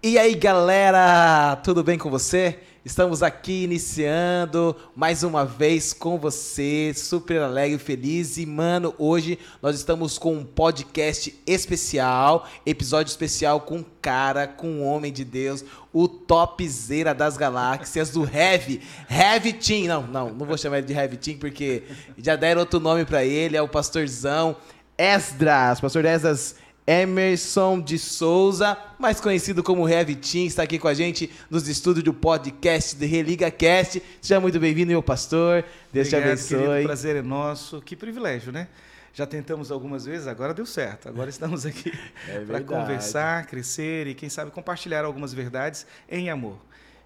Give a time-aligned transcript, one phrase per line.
[0.00, 2.60] E aí, galera, tudo bem com você?
[2.84, 8.36] Estamos aqui iniciando mais uma vez com você, super alegre, feliz.
[8.36, 14.68] E, mano, hoje nós estamos com um podcast especial, episódio especial com um cara, com
[14.68, 18.80] um homem de Deus, o topzera das galáxias, do Heavy,
[19.10, 19.86] Heavy Team.
[19.88, 21.82] Não, não, não vou chamar ele de Heavy Team porque
[22.16, 24.54] já deram outro nome para ele, é o pastorzão
[24.96, 26.54] Esdras, pastor Esdras
[26.88, 32.02] Emerson de Souza, mais conhecido como Heavy Team, está aqui com a gente nos estúdios
[32.02, 34.02] do podcast de Religa Cast.
[34.22, 35.66] Seja muito bem-vindo, meu pastor.
[35.92, 36.66] Deus Obrigado, te abençoe.
[36.66, 37.82] Querido, prazer é nosso.
[37.82, 38.68] Que privilégio, né?
[39.12, 41.10] Já tentamos algumas vezes, agora deu certo.
[41.10, 41.92] Agora estamos aqui
[42.26, 46.56] É para conversar, crescer e, quem sabe, compartilhar algumas verdades em amor.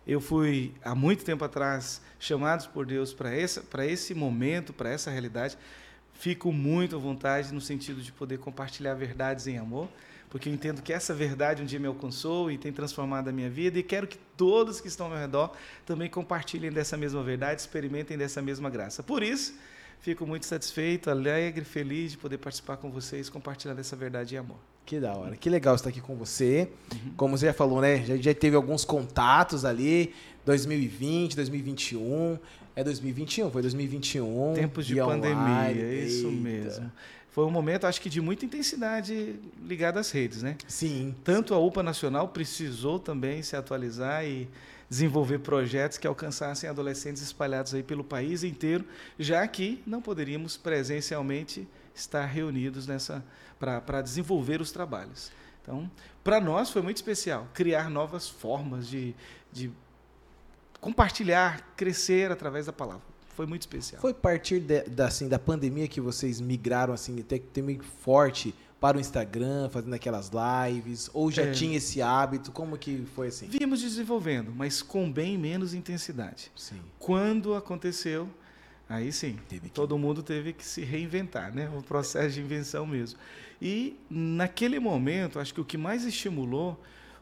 [0.07, 4.91] Eu fui, há muito tempo atrás, chamados por Deus para esse, para esse momento, para
[4.91, 5.59] essa realidade.
[6.23, 9.89] Fico muito à vontade no sentido de poder compartilhar verdades em amor,
[10.31, 13.51] porque eu entendo que essa verdade um dia me alcançou e tem transformado a minha
[13.51, 15.51] vida e quero que todos que estão ao meu redor
[15.85, 19.03] também compartilhem dessa mesma verdade, experimentem dessa mesma graça.
[19.03, 19.59] Por isso,
[19.99, 24.59] fico muito satisfeito, alegre, feliz de poder participar com vocês, compartilhar dessa verdade em amor.
[24.87, 26.69] Que da hora, que legal estar aqui com você.
[27.17, 28.05] Como você já falou, né?
[28.05, 32.39] Já, já teve alguns contatos ali, 2020, 2021.
[32.75, 33.51] É 2021?
[33.51, 34.55] Foi 2021.
[34.55, 36.41] Tempos de pandemia, é isso Eita.
[36.41, 36.93] mesmo.
[37.31, 40.57] Foi um momento, acho que, de muita intensidade ligada às redes, né?
[40.69, 41.15] Sim.
[41.25, 44.47] Tanto a UPA Nacional precisou também se atualizar e
[44.89, 48.85] desenvolver projetos que alcançassem adolescentes espalhados aí pelo país inteiro,
[49.19, 53.25] já que não poderíamos presencialmente estar reunidos nessa
[53.59, 55.33] para desenvolver os trabalhos.
[55.63, 55.91] Então,
[56.23, 59.15] para nós foi muito especial criar novas formas de,
[59.51, 59.71] de
[60.83, 63.01] compartilhar, crescer através da palavra.
[63.37, 64.01] Foi muito especial.
[64.03, 67.63] Foi a partir de- da, assim, da pandemia que vocês migraram assim, até que tem
[67.63, 70.31] meio forte para o Instagram, fazendo aquelas
[70.67, 71.09] lives?
[71.15, 71.53] Ou já É.
[71.53, 72.51] tinha esse hábito?
[72.51, 73.47] Como que foi assim?
[73.47, 76.51] Vimos desenvolvendo, mas com bem menos intensidade.
[76.57, 76.81] Sim.
[76.99, 78.29] Quando aconteceu,
[78.89, 81.71] aí sim, que- todo mundo teve que se reinventar, né?
[81.79, 83.19] O processo de invenção mesmo.
[83.63, 86.79] E naquele momento, acho que o que mais estimulou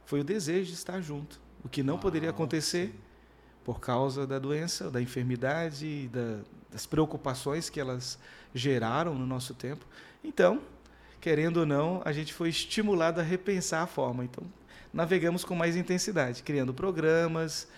[0.07, 3.10] foi o desejo de estar junto, o que não poderia Ah, acontecer sim.
[3.65, 6.39] Por causa da doença, da enfermidade, da,
[6.71, 8.19] das preocupações que elas
[8.55, 9.85] geraram no nosso tempo.
[10.25, 10.61] Então,
[11.21, 14.25] querendo ou não, a gente foi estimulado a repensar a forma.
[14.25, 14.45] Então,
[14.93, 17.69] navegamos com mais intensidade, criando programas.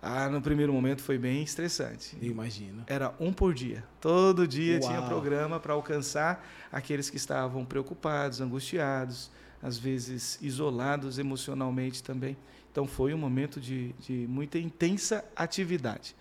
[0.00, 2.16] Ah, no primeiro momento foi bem estressante.
[2.22, 2.84] Eu imagino.
[2.86, 3.82] Era um por dia.
[4.00, 5.08] Todo dia tinha Uau.
[5.08, 9.28] programa para alcançar aqueles que estavam preocupados, angustiados,
[9.62, 12.36] às vezes isolados emocionalmente também.
[12.70, 16.14] Então foi um momento de, de muita intensa atividade.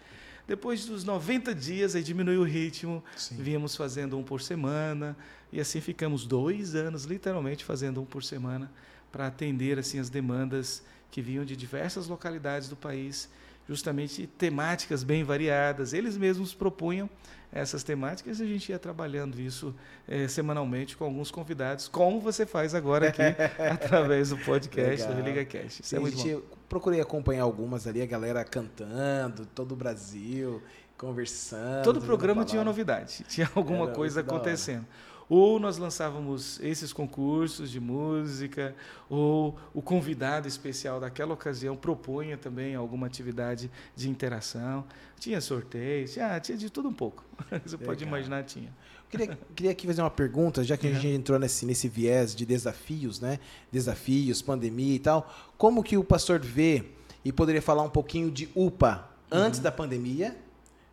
[0.48, 3.36] Depois dos 90 dias, aí diminuiu o ritmo, Sim.
[3.36, 5.16] vínhamos fazendo um por semana,
[5.52, 8.72] e assim ficamos dois anos, literalmente, fazendo um por semana,
[9.12, 13.30] para atender assim as demandas que vinham de diversas localidades do país,
[13.68, 15.94] justamente temáticas bem variadas.
[15.94, 17.10] Eles mesmos propunham
[17.52, 19.74] essas temáticas e a gente ia trabalhando isso
[20.08, 23.22] eh, semanalmente com alguns convidados, como você faz agora aqui,
[23.72, 25.26] através do podcast do Legal.
[25.26, 25.82] Religa Cast.
[25.82, 26.24] Isso é a muito bom.
[26.24, 30.62] gente, procurei acompanhar algumas ali, a galera cantando, todo o Brasil,
[30.98, 31.84] conversando.
[31.84, 34.88] Todo programa tinha novidade, tinha alguma Era coisa muito da hora.
[35.30, 38.74] Ou nós lançávamos esses concursos de música,
[39.10, 44.86] ou o convidado especial daquela ocasião propunha também alguma atividade de interação.
[45.20, 47.26] Tinha sorteios, tinha, tinha de tudo um pouco.
[47.66, 48.70] Você pode imaginar, tinha.
[49.10, 50.96] Queria, queria aqui fazer uma pergunta, já que a Uhum.
[50.96, 53.40] gente entrou nesse, nesse viés de desafios, né?
[53.72, 55.34] Desafios, pandemia e tal.
[55.58, 56.84] Como que o pastor vê
[57.24, 59.40] e poderia falar um pouquinho de UPA Uhum.
[59.40, 60.38] antes da pandemia,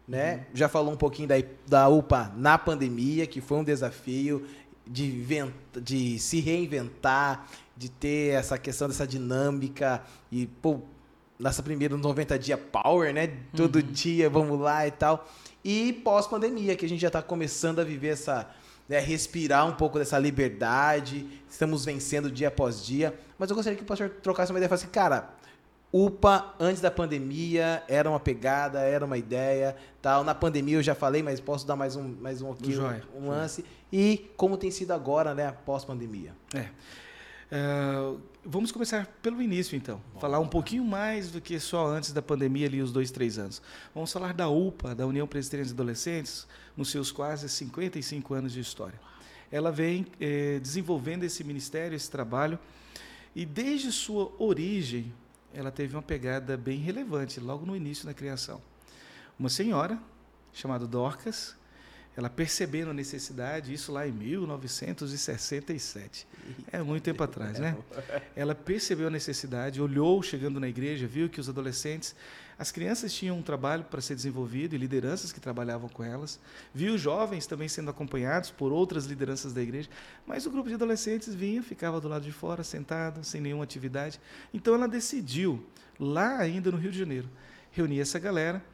[0.07, 0.47] né?
[0.55, 1.35] Já falou um pouquinho da,
[1.67, 4.47] da UPA na pandemia, que foi um desafio
[4.87, 5.25] de,
[5.83, 10.81] de se reinventar, de ter essa questão dessa dinâmica e, pô,
[11.39, 13.29] nessa primeira 90 dia power, né?
[13.57, 13.83] Todo Uhum.
[13.83, 15.29] dia, vamos lá e tal.
[15.65, 18.49] E pós-pandemia, que a gente já está começando a viver essa.
[18.87, 23.19] né, respirar um pouco dessa liberdade, estamos vencendo dia após dia.
[23.39, 25.31] Mas eu gostaria que o pastor trocasse uma ideia e falasse, cara,
[25.97, 30.25] UPA antes da pandemia era uma pegada, era uma ideia, tal.
[30.25, 33.29] Na pandemia eu já falei, mas posso dar mais um, mais um aqui, um, um
[33.29, 33.65] lance.
[33.93, 36.35] E como tem sido agora, né, pós-pandemia?
[36.53, 36.69] É.
[37.53, 40.03] Ah, vamos começar pelo início, então.
[40.19, 43.63] falar um pouquinho mais do que só antes da pandemia, ali, os dois, três anos.
[43.95, 46.45] Vamos falar da UPA, da União Presbiteriana de Adolescentes,
[46.77, 49.01] nos seus quase 55 anos de história.
[49.53, 52.59] Ela vem eh, desenvolvendo esse ministério, esse trabalho,
[53.37, 55.13] e desde sua origem,
[55.55, 58.61] ela teve uma pegada bem relevante, logo no início da criação.
[59.39, 59.97] Uma senhora,
[60.53, 61.57] chamada Dorcas,
[62.17, 66.29] ela percebendo a necessidade, isso lá em 1967.
[66.71, 67.77] É muito tempo atrás, né?
[68.37, 72.15] Ela percebeu a necessidade, olhou chegando na igreja, viu que os adolescentes,
[72.59, 76.39] as crianças tinham um trabalho para ser desenvolvido e lideranças que trabalhavam com elas,
[76.73, 79.89] viu jovens também sendo acompanhados por outras lideranças da igreja,
[80.27, 84.21] mas o grupo de adolescentes vinha, ficava do lado de fora, sentado, sem nenhuma atividade.
[84.53, 85.65] Então ela decidiu,
[85.99, 87.29] lá ainda no Rio de Janeiro,
[87.73, 88.65] reunir essa galera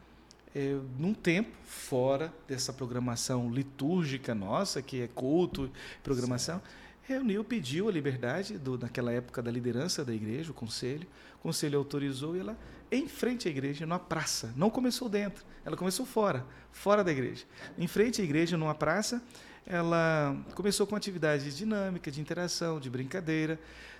[0.54, 5.70] é, num tempo fora dessa programação litúrgica nossa, que é culto,
[6.02, 6.60] programação,
[7.10, 11.06] reuniu, pediu a liberdade do, naquela época da liderança da igreja, o conselho.
[11.38, 12.56] O conselho autorizou e ela,
[12.90, 17.44] em frente à igreja, numa praça, não começou dentro, ela começou fora, fora da igreja.
[17.76, 19.22] Em frente à igreja, numa praça,
[19.66, 23.58] ela começou com atividades dinâmicas, de interação, de brincadeira,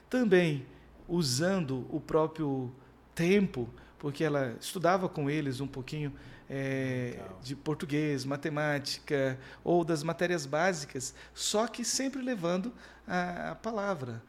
[0.09, 0.65] também
[1.09, 2.73] usando o próprio
[3.15, 3.69] tempo,
[3.99, 6.13] porque ela estudava com eles um pouquinho
[6.53, 12.73] é, de português, matemática ou das matérias básicas, só que sempre levando
[13.07, 14.21] a, a palavra,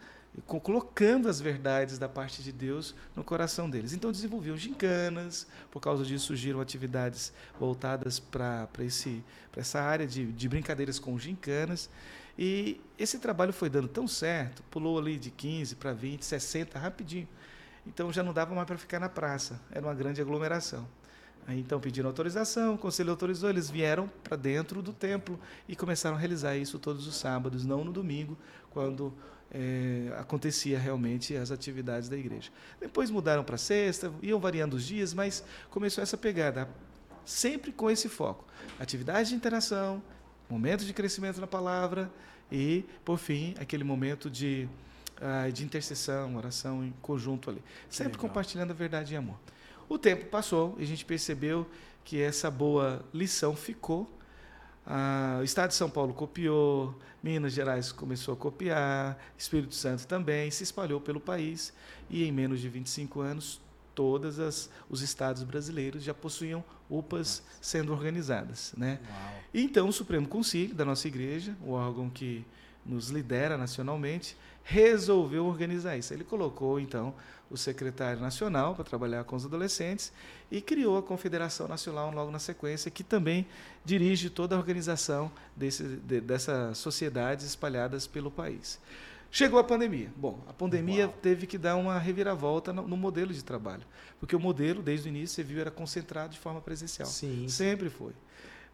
[0.45, 3.91] colocando as verdades da parte de Deus no coração deles.
[3.91, 8.67] Então desenvolviam gincanas, por causa disso surgiram atividades voltadas para
[9.57, 11.89] essa área de, de brincadeiras com gincanas.
[12.37, 17.27] E esse trabalho foi dando tão certo, pulou ali de 15 para 20, 60, rapidinho.
[17.85, 20.87] Então já não dava mais para ficar na praça, era uma grande aglomeração.
[21.47, 26.15] Aí, então pediram autorização, o conselho autorizou, eles vieram para dentro do templo e começaram
[26.15, 28.37] a realizar isso todos os sábados, não no domingo,
[28.69, 29.13] quando
[29.51, 32.49] é, acontecia realmente as atividades da igreja.
[32.79, 36.69] Depois mudaram para sexta, iam variando os dias, mas começou essa pegada,
[37.25, 38.45] sempre com esse foco:
[38.79, 40.01] atividade de interação,
[40.49, 42.09] momento de crescimento na palavra
[42.51, 44.69] e, por fim, aquele momento de,
[45.17, 49.37] uh, de intercessão, oração em conjunto ali, sempre compartilhando a verdade e amor.
[49.91, 51.67] O tempo passou e a gente percebeu
[52.05, 54.09] que essa boa lição ficou.
[54.87, 60.49] Ah, o Estado de São Paulo copiou, Minas Gerais começou a copiar, Espírito Santo também,
[60.49, 61.73] se espalhou pelo país
[62.09, 63.59] e em menos de 25 anos
[63.93, 68.73] todos os estados brasileiros já possuíam UPAs sendo organizadas.
[68.77, 68.97] Né?
[69.53, 72.45] Então o Supremo Conselho da nossa igreja, o órgão que
[72.85, 76.13] nos lidera nacionalmente, resolveu organizar isso.
[76.13, 77.13] Ele colocou, então,
[77.49, 80.11] o secretário nacional para trabalhar com os adolescentes
[80.49, 83.45] e criou a Confederação Nacional logo na sequência, que também
[83.83, 88.79] dirige toda a organização desse, de, dessas sociedades espalhadas pelo país.
[89.29, 90.11] Chegou a pandemia.
[90.15, 91.17] Bom, a pandemia Uau.
[91.21, 93.83] teve que dar uma reviravolta no, no, modelo de trabalho,
[94.19, 97.07] porque o modelo, desde o início, você viu, era concentrado de forma presencial.
[97.07, 97.47] Sim.
[97.47, 98.11] Sempre foi.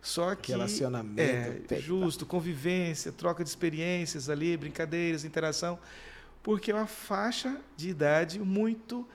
[0.01, 5.77] Só que relacionamento, é, justo, convivência, troca de experiências ali, brincadeiras, interação,
[6.41, 9.05] porque é uma faixa de idade muito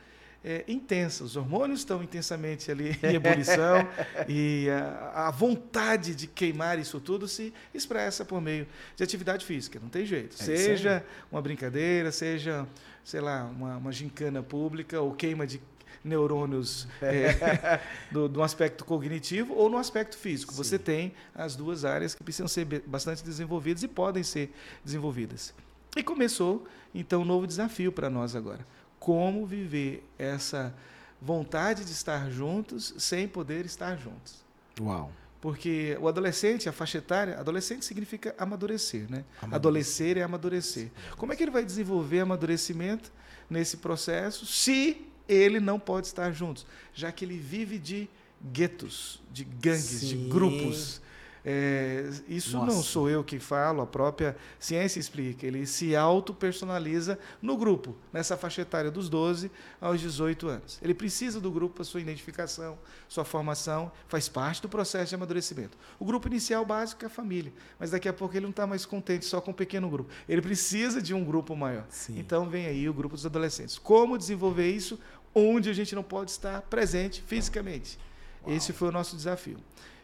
[0.44, 1.24] é, intensa.
[1.24, 3.88] Os hormônios estão intensamente ali em ebulição
[4.28, 9.78] e a, a, vontade de queimar isso tudo se expressa por meio de atividade física.
[9.80, 10.34] Não tem jeito.
[10.34, 12.66] É seja uma brincadeira, seja,
[13.04, 15.60] sei lá, uma, uma gincana pública ou queima de
[16.04, 17.80] neurônios é,
[18.10, 20.52] do, do, aspecto cognitivo ou no aspecto físico.
[20.52, 20.58] Sim.
[20.58, 24.52] Você tem as duas áreas que precisam ser bastante desenvolvidas e podem ser
[24.84, 25.54] desenvolvidas.
[25.96, 28.66] E começou, então, um novo desafio para nós agora.
[28.98, 30.74] Como viver essa
[31.20, 34.44] vontade de estar juntos sem poder estar juntos.
[34.80, 35.12] Uau.
[35.40, 39.24] Porque o adolescente, a faixa etária, adolescente significa amadurecer, né?
[39.40, 39.54] Amadurecer.
[39.54, 40.90] Adolescer é amadurecer.
[41.16, 43.12] Como é que ele vai desenvolver amadurecimento
[43.50, 48.08] nesse processo se ele não pode estar juntos, já que ele vive de
[48.52, 50.08] guetos, de gangues, Sim.
[50.08, 51.00] de grupos.
[51.44, 52.72] É, isso Nossa.
[52.72, 55.46] não sou eu que falo, a própria ciência explica.
[55.46, 60.78] Ele se auto-personaliza no grupo, nessa faixa etária dos 12 aos 18 anos.
[60.80, 65.76] Ele precisa do grupo para sua identificação, sua formação, faz parte do processo de amadurecimento.
[65.98, 68.86] O grupo inicial básico é a família, mas daqui a pouco ele não está mais
[68.86, 70.10] contente só com um pequeno grupo.
[70.28, 71.86] Ele precisa de um grupo maior.
[71.88, 72.18] Sim.
[72.18, 73.78] Então vem aí o grupo dos adolescentes.
[73.78, 74.98] Como desenvolver isso
[75.34, 77.98] onde a gente não pode estar presente fisicamente?
[78.44, 78.54] Uau.
[78.54, 79.58] Esse foi o nosso desafio.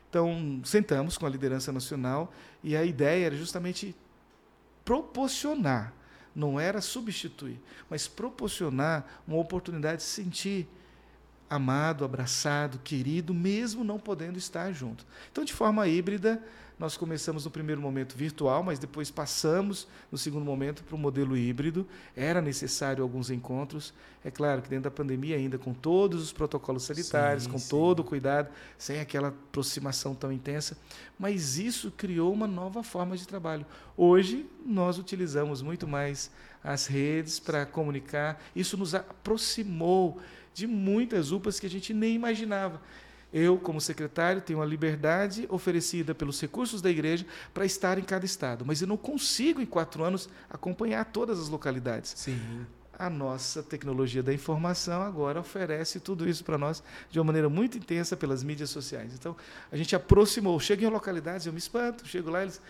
[0.08, 3.94] Então, sentamos com a liderança nacional e a ideia era justamente
[4.84, 5.92] proporcionar,
[6.34, 7.60] não era substituir,
[7.90, 10.68] mas proporcionar uma oportunidade de se sentir
[11.48, 15.06] amado, abraçado, querido, mesmo não podendo estar junto.
[15.30, 16.42] Então, de forma híbrida,
[16.78, 21.36] nós começamos no primeiro momento virtual, mas depois passamos no segundo momento para o modelo
[21.36, 21.84] híbrido.
[22.14, 23.92] Era necessário alguns encontros.
[24.24, 27.68] É claro que dentro da pandemia, ainda com todos os protocolos sanitários, sim, com sim.
[27.68, 30.78] todo o cuidado, sem aquela aproximação tão intensa.
[31.18, 33.66] Mas isso criou uma nova forma de trabalho.
[33.96, 36.30] Hoje, nós utilizamos muito mais
[36.62, 38.40] as redes para comunicar.
[38.54, 40.20] Isso nos aproximou
[40.58, 42.80] de muitas UPAs que a gente nem imaginava
[43.32, 48.24] Eu, como secretário, tenho a liberdade oferecida pelos recursos da igreja para estar em cada
[48.24, 52.14] estado, mas eu não consigo, em quatro anos, acompanhar todas as localidades.
[52.16, 52.66] Sim
[52.98, 57.78] a nossa tecnologia da informação agora oferece tudo isso para nós de uma maneira muito
[57.78, 59.14] intensa pelas mídias sociais.
[59.14, 59.36] Então,
[59.70, 60.58] a gente aproximou.
[60.58, 62.06] Chego em localidades, eu me espanto.
[62.08, 62.60] Chego lá, eles,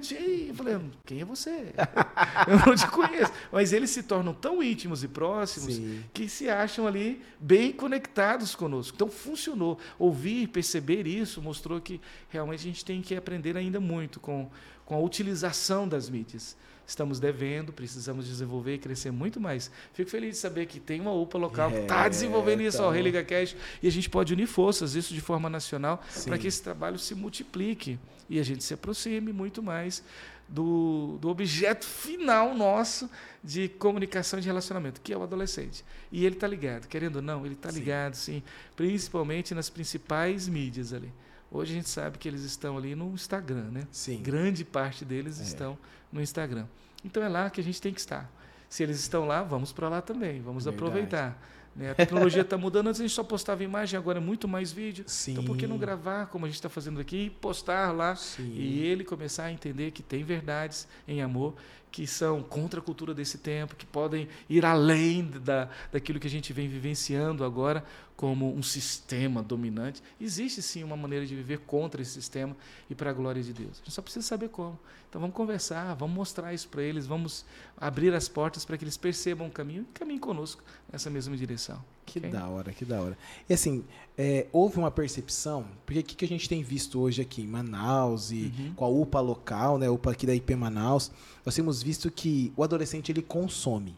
[0.00, 0.48] tea.
[0.48, 1.74] Eu falei, quem é você?
[2.48, 3.30] eu não te conheço.
[3.52, 6.02] Mas eles se tornam tão íntimos e próximos Sim.
[6.14, 8.94] que se acham ali bem conectados conosco.
[8.94, 9.78] Então, funcionou.
[9.98, 12.00] Ouvir, perceber isso, mostrou que
[12.30, 14.50] realmente a gente tem que aprender ainda muito com,
[14.86, 19.70] com a utilização das mídias estamos devendo, precisamos desenvolver e crescer muito mais.
[19.92, 22.88] Fico feliz de saber que tem uma UPA local é, que está desenvolvendo isso, então...
[22.88, 26.46] o Religa Cash, e a gente pode unir forças, isso de forma nacional, para que
[26.46, 27.98] esse trabalho se multiplique
[28.28, 30.02] e a gente se aproxime muito mais
[30.48, 33.08] do, do objeto final nosso
[33.42, 35.84] de comunicação e de relacionamento, que é o adolescente.
[36.12, 38.42] E ele está ligado, querendo ou não, ele está ligado, sim,
[38.76, 41.12] principalmente nas principais mídias ali.
[41.54, 43.86] Hoje a gente sabe que eles estão ali no Instagram, né?
[43.92, 44.20] Sim.
[44.20, 45.44] Grande parte deles é.
[45.44, 45.78] estão
[46.12, 46.66] no Instagram.
[47.04, 48.28] Então é lá que a gente tem que estar.
[48.68, 50.84] Se eles estão lá, vamos para lá também, vamos Verdade.
[50.84, 51.48] aproveitar.
[51.76, 51.92] Né?
[51.92, 55.04] A tecnologia está mudando, antes a gente só postava imagem, agora é muito mais vídeo.
[55.06, 55.32] Sim.
[55.32, 58.52] Então por que não gravar, como a gente está fazendo aqui, e postar lá Sim.
[58.52, 61.54] e ele começar a entender que tem verdades em amor
[61.94, 66.30] que são contra a cultura desse tempo, que podem ir além da, daquilo que a
[66.30, 67.84] gente vem vivenciando agora
[68.16, 70.02] como um sistema dominante.
[70.20, 72.56] Existe sim uma maneira de viver contra esse sistema
[72.88, 73.72] e para a glória de Deus.
[73.72, 74.78] A gente só precisa saber como.
[75.08, 77.44] Então vamos conversar, vamos mostrar isso para eles, vamos
[77.76, 81.82] abrir as portas para que eles percebam o caminho e caminhem conosco nessa mesma direção.
[82.06, 82.30] Que okay?
[82.30, 83.16] da hora, que da hora.
[83.48, 83.84] E assim,
[84.16, 87.46] é, houve uma percepção, porque o que, que a gente tem visto hoje aqui em
[87.46, 88.74] Manaus e uhum.
[88.74, 91.10] com a UPA local, né, UPA aqui da IP Manaus,
[91.44, 93.96] nós temos visto que o adolescente ele consome.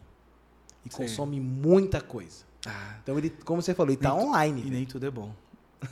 [0.85, 0.97] E Sim.
[0.97, 2.46] consome muita coisa.
[2.67, 2.97] Ah.
[3.01, 4.63] Então ele, como você falou, ele está online.
[4.65, 5.31] E nem tudo é bom.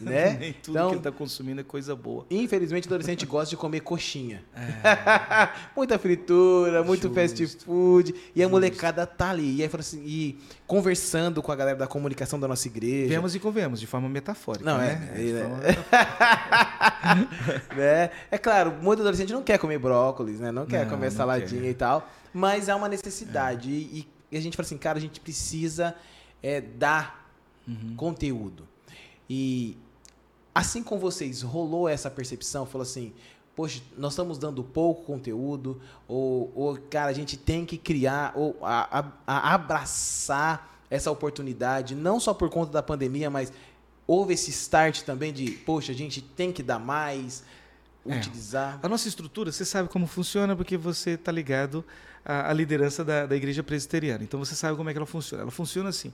[0.01, 0.37] Né?
[0.39, 2.25] Nem tudo então, que ele está consumindo é coisa boa.
[2.29, 4.43] Infelizmente, o adolescente gosta de comer coxinha.
[4.55, 5.49] É.
[5.75, 7.15] Muita fritura, muito Justo.
[7.15, 8.15] fast food.
[8.35, 9.57] E a molecada tá ali.
[9.57, 13.09] E aí assim, e conversando com a galera da comunicação da nossa igreja.
[13.09, 14.65] Vemos e convemos, de forma metafórica.
[14.65, 15.11] Não, né?
[15.15, 15.21] é.
[15.21, 15.57] É, forma
[17.77, 18.09] né?
[18.31, 20.51] é claro, muito adolescente não quer comer brócolis, né?
[20.51, 21.69] Não quer não, comer não saladinha quer.
[21.69, 22.09] e tal.
[22.33, 23.69] Mas é uma necessidade.
[23.69, 23.71] É.
[23.71, 25.95] E, e, a gente fala assim, cara, a gente precisa
[26.45, 27.27] é, dar
[27.67, 27.95] uhum.
[27.97, 28.67] conteúdo.
[29.27, 29.75] E
[30.53, 32.67] assim com vocês, rolou essa percepção?
[32.67, 33.11] Falou assim,
[33.55, 38.55] poxa, nós estamos dando pouco conteúdo, ou, ou cara, a gente tem que criar, ou
[38.61, 43.51] a, a, a abraçar essa oportunidade, não só por conta da pandemia, mas
[44.05, 47.43] houve esse start também de, poxa, a gente tem que dar mais,
[48.07, 48.15] é.
[48.17, 48.79] utilizar.
[48.83, 51.83] A nossa estrutura, você sabe como funciona porque você está ligado
[52.25, 54.23] à liderança da, da igreja presbiteriana.
[54.23, 55.43] Então você sabe como é que ela funciona.
[55.43, 56.11] Ela funciona assim: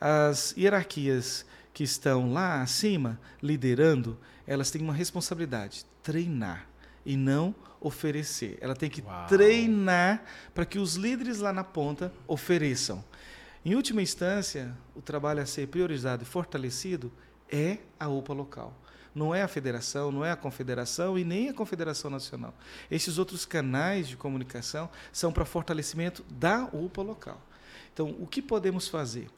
[0.00, 6.66] as hierarquias que estão lá acima, liderando, elas têm uma responsabilidade: treinar
[7.04, 8.58] e não oferecer.
[8.60, 9.26] Ela tem que Uau.
[9.26, 10.22] treinar
[10.54, 13.04] para que os líderes lá na ponta ofereçam.
[13.64, 17.10] Em última instância, o trabalho a ser priorizado e fortalecido
[17.50, 18.78] é a UPA local.
[19.14, 22.52] Não é a federação, não é a confederação e nem a confederação nacional.
[22.90, 27.40] Esses outros canais de comunicação são para fortalecimento da UPA local.
[27.92, 29.28] Então, o que podemos fazer?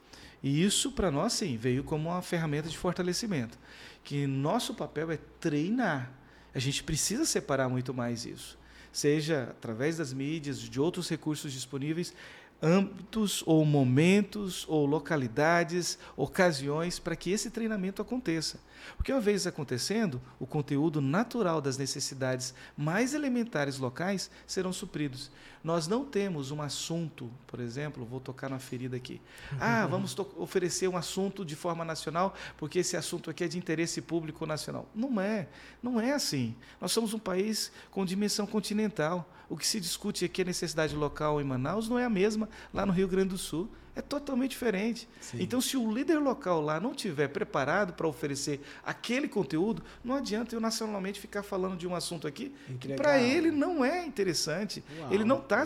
[0.43, 3.59] E isso, para nós, sim, veio como uma ferramenta de fortalecimento.
[4.03, 6.11] Que nosso papel é treinar.
[6.55, 8.59] A gente precisa separar muito mais isso.
[8.93, 12.15] Seja através das mídias, de outros recursos disponíveis,
[12.63, 18.59] âmbitos ou momentos ou localidades, ocasiões para que esse treinamento aconteça.
[18.97, 25.31] Porque uma vez acontecendo, o conteúdo natural das necessidades mais elementares locais serão supridos.
[25.63, 29.21] Nós não temos um assunto, por exemplo, vou tocar na ferida aqui.
[29.61, 34.01] Ah, vamos oferecer um assunto de forma nacional, porque esse assunto aqui é de interesse
[34.01, 34.89] público nacional.
[34.95, 35.49] Não é,
[35.83, 36.55] não é assim.
[36.81, 39.29] Nós somos um país com dimensão continental.
[39.49, 42.85] O que se discute aqui, a necessidade local em Manaus, não é a mesma lá
[42.85, 45.09] no Rio Grande do Sul é totalmente diferente.
[45.21, 45.39] Sim.
[45.41, 50.55] Então, se o líder local lá não tiver preparado para oferecer aquele conteúdo, não adianta
[50.55, 54.85] eu nacionalmente ficar falando de um assunto aqui que para ele não é interessante.
[54.99, 55.13] Uau.
[55.13, 55.65] Ele não está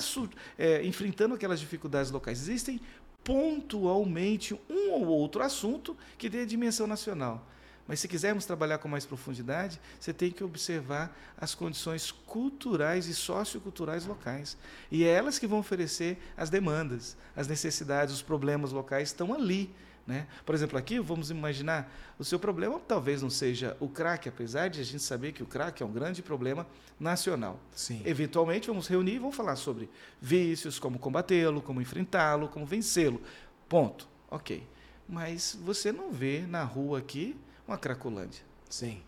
[0.56, 2.40] é, enfrentando aquelas dificuldades locais.
[2.40, 2.80] Existem
[3.25, 7.44] pontualmente um ou outro assunto que tem a dimensão nacional.
[7.90, 13.12] Mas se quisermos trabalhar com mais profundidade, você tem que observar as condições culturais e
[13.12, 14.56] socioculturais locais.
[14.92, 19.75] E é elas que vão oferecer as demandas, as necessidades, os problemas locais estão ali.
[20.06, 20.28] Né?
[20.47, 24.80] Por exemplo, aqui, vamos imaginar, o seu problema talvez não seja o crack, apesar de
[24.80, 26.68] a gente saber que o crack é um grande problema
[26.99, 27.59] nacional.
[27.75, 28.02] Sim.
[28.04, 33.20] Eventualmente, vamos reunir e vamos falar sobre vícios, como combatê-lo, como enfrentá-lo, como vencê-lo.
[33.68, 34.09] Ponto.
[34.30, 34.64] Ok.
[35.09, 37.37] Mas você não vê na rua aqui
[37.70, 38.42] uma Cracolândia.
[38.68, 39.02] Sim.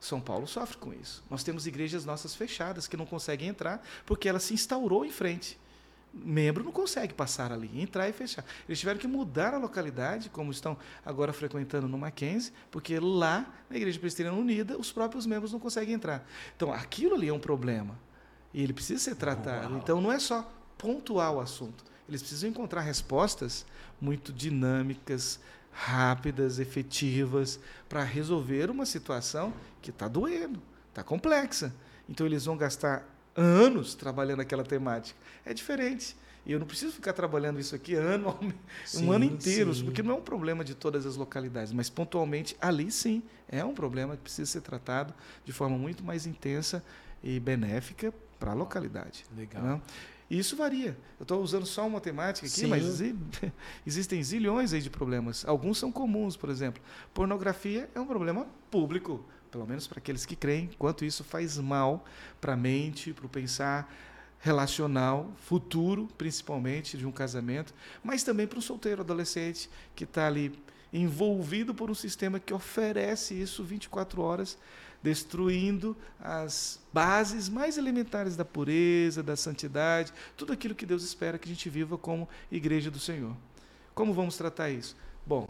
[0.00, 1.22] São Paulo sofre com isso.
[1.30, 5.58] Nós temos igrejas nossas fechadas que não conseguem entrar porque ela se instaurou em frente.
[6.12, 8.44] Membro não consegue passar ali, entrar e fechar.
[8.68, 13.76] Eles tiveram que mudar a localidade, como estão agora frequentando no Mackenzie, porque lá, na
[13.76, 16.28] Igreja Presbiteriana Unida, os próprios membros não conseguem entrar.
[16.54, 17.98] Então, aquilo ali é um problema.
[18.52, 19.70] E ele precisa ser tratado.
[19.70, 19.78] Uau.
[19.78, 21.82] Então, não é só pontuar o assunto.
[22.06, 23.64] Eles precisam encontrar respostas
[23.98, 25.40] muito dinâmicas,
[25.72, 31.74] rápidas, efetivas, para resolver uma situação que está doendo, está complexa.
[32.08, 35.18] Então, eles vão gastar anos trabalhando aquela temática.
[35.44, 36.16] É diferente.
[36.44, 38.36] E eu não preciso ficar trabalhando isso aqui ano,
[38.84, 39.84] sim, um ano inteiro, sim.
[39.84, 43.72] porque não é um problema de todas as localidades, mas pontualmente ali sim é um
[43.72, 45.14] problema que precisa ser tratado
[45.44, 46.82] de forma muito mais intensa
[47.22, 49.24] e benéfica para a localidade.
[49.36, 49.62] Legal.
[49.62, 49.80] Né?
[50.32, 50.96] E isso varia.
[51.20, 52.66] Eu estou usando só uma temática aqui, sim.
[52.66, 53.02] mas
[53.86, 55.44] existem zilhões aí de problemas.
[55.46, 56.82] Alguns são comuns, por exemplo.
[57.12, 62.06] Pornografia é um problema público pelo menos para aqueles que creem, quanto isso faz mal
[62.40, 63.94] para a mente, para o pensar
[64.38, 70.58] relacional, futuro, principalmente, de um casamento, mas também para um solteiro adolescente que está ali
[70.90, 74.58] envolvido por um sistema que oferece isso 24 horas,
[75.02, 81.48] destruindo as bases mais elementares da pureza, da santidade, tudo aquilo que Deus espera que
[81.48, 83.36] a gente viva como igreja do Senhor.
[83.94, 84.96] Como vamos tratar isso?
[85.26, 85.48] Bom,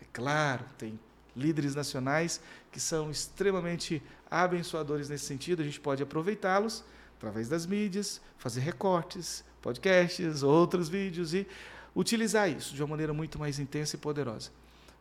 [0.00, 0.98] é claro, tem
[1.34, 5.62] líderes nacionais que são extremamente abençoadores nesse sentido.
[5.62, 6.84] A gente pode aproveitá-los
[7.16, 11.46] através das mídias, fazer recortes, podcasts, outros vídeos e
[11.94, 14.50] utilizar isso de uma maneira muito mais intensa e poderosa.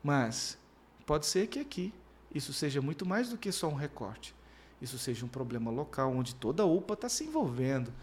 [0.03, 0.57] Mas
[1.05, 1.93] pode ser que aqui
[2.33, 4.33] isso seja muito mais do que só um recorte.
[4.81, 7.93] Isso seja um problema local onde toda a UPA está se envolvendo,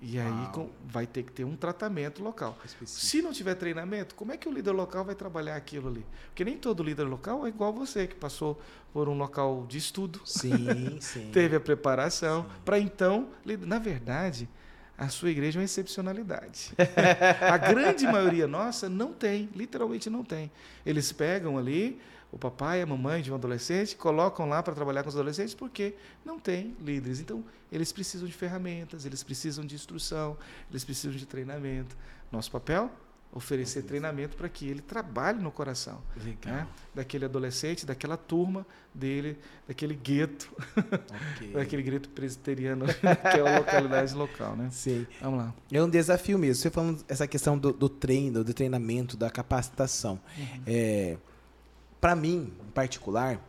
[0.00, 2.56] e aí com, vai ter que ter um tratamento local.
[2.64, 3.06] Específico.
[3.06, 6.06] Se não tiver treinamento, como é que o líder local vai trabalhar aquilo ali?
[6.26, 8.60] Porque nem todo líder local é igual você, que passou
[8.92, 10.20] por um local de estudo.
[10.24, 11.30] Sim, sim.
[11.32, 12.46] teve a preparação.
[12.64, 13.28] Para então,
[13.66, 14.48] na verdade,
[14.96, 16.72] a sua igreja é uma excepcionalidade.
[17.40, 20.48] a grande maioria nossa não tem, literalmente não tem.
[20.86, 25.02] Eles pegam ali o papai e a mamãe de um adolescente, colocam lá para trabalhar
[25.02, 27.20] com os adolescentes porque não tem líderes.
[27.20, 30.36] Então, eles precisam de ferramentas, eles precisam de instrução,
[30.70, 31.96] eles precisam de treinamento.
[32.30, 32.90] Nosso papel?
[33.30, 36.02] Oferecer treinamento para que ele trabalhe no coração
[36.46, 36.66] né?
[36.94, 40.50] daquele adolescente, daquela turma dele, daquele gueto,
[41.36, 41.52] okay.
[41.52, 44.56] daquele gueto presbiteriano, que é a localidade local.
[44.56, 44.70] Né?
[44.70, 45.06] Sim.
[45.20, 45.54] Vamos lá.
[45.70, 46.62] É um desafio mesmo.
[46.62, 50.18] Você falando essa questão do, do treino, do treinamento, da capacitação.
[50.38, 50.62] Uhum.
[50.66, 51.18] É,
[52.00, 53.40] para mim, em particular,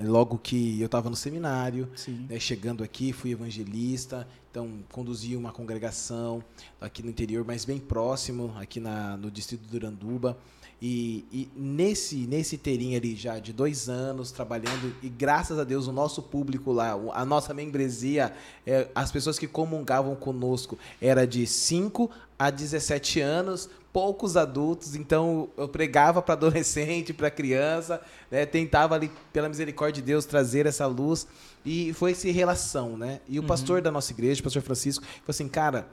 [0.00, 1.88] logo que eu estava no seminário,
[2.28, 6.42] né, chegando aqui, fui evangelista, então conduzi uma congregação
[6.80, 10.36] aqui no interior, mas bem próximo, aqui na, no distrito do Duranduba.
[10.82, 15.86] E, e, nesse nesse terinho ali já de dois anos trabalhando e graças a Deus
[15.86, 18.32] o nosso público lá a nossa membresia
[18.66, 25.48] é, as pessoas que comungavam conosco era de 5 a 17 anos poucos adultos, então
[25.56, 28.46] eu pregava para adolescente, para criança, né?
[28.46, 31.26] tentava ali, pela misericórdia de Deus, trazer essa luz
[31.64, 33.20] e foi essa relação, né?
[33.28, 33.48] E o uhum.
[33.48, 35.88] pastor da nossa igreja, o pastor Francisco, falou assim, cara,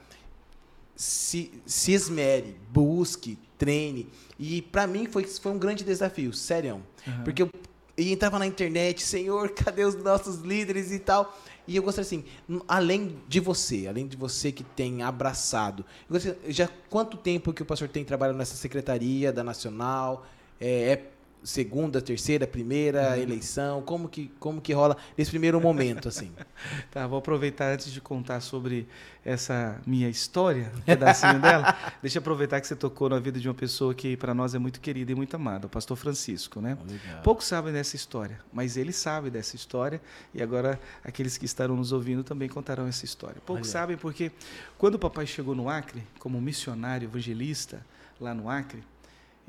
[0.97, 4.09] se, se esmere, busque, treine.
[4.39, 6.83] E para mim foi, foi um grande desafio, sério.
[7.05, 7.23] Uhum.
[7.23, 7.49] Porque eu,
[7.97, 11.37] entrava na internet, Senhor, cadê os nossos líderes e tal?
[11.67, 12.25] E eu gostaria assim,
[12.67, 17.65] além de você, além de você que tem abraçado, gostaria, já quanto tempo que o
[17.65, 20.25] pastor tem trabalhado nessa secretaria da Nacional?
[20.59, 21.05] É, é
[21.47, 23.15] segunda, terceira, primeira uhum.
[23.15, 23.81] eleição?
[23.81, 26.31] Como que, como que rola nesse primeiro momento, assim?
[26.91, 28.85] tá, vou aproveitar antes de contar sobre
[29.23, 31.73] essa minha história, um pedacinho dela.
[32.01, 34.59] Deixa eu aproveitar que você tocou na vida de uma pessoa que para nós é
[34.59, 36.77] muito querida e muito amada, o pastor Francisco, né?
[36.85, 37.21] Legal.
[37.23, 40.01] Poucos sabem dessa história, mas ele sabe dessa história
[40.33, 43.41] e agora aqueles que estarão nos ouvindo também contarão essa história.
[43.45, 44.33] Poucos sabem porque
[44.77, 47.81] quando o papai chegou no Acre como missionário evangelista
[48.19, 48.83] lá no Acre,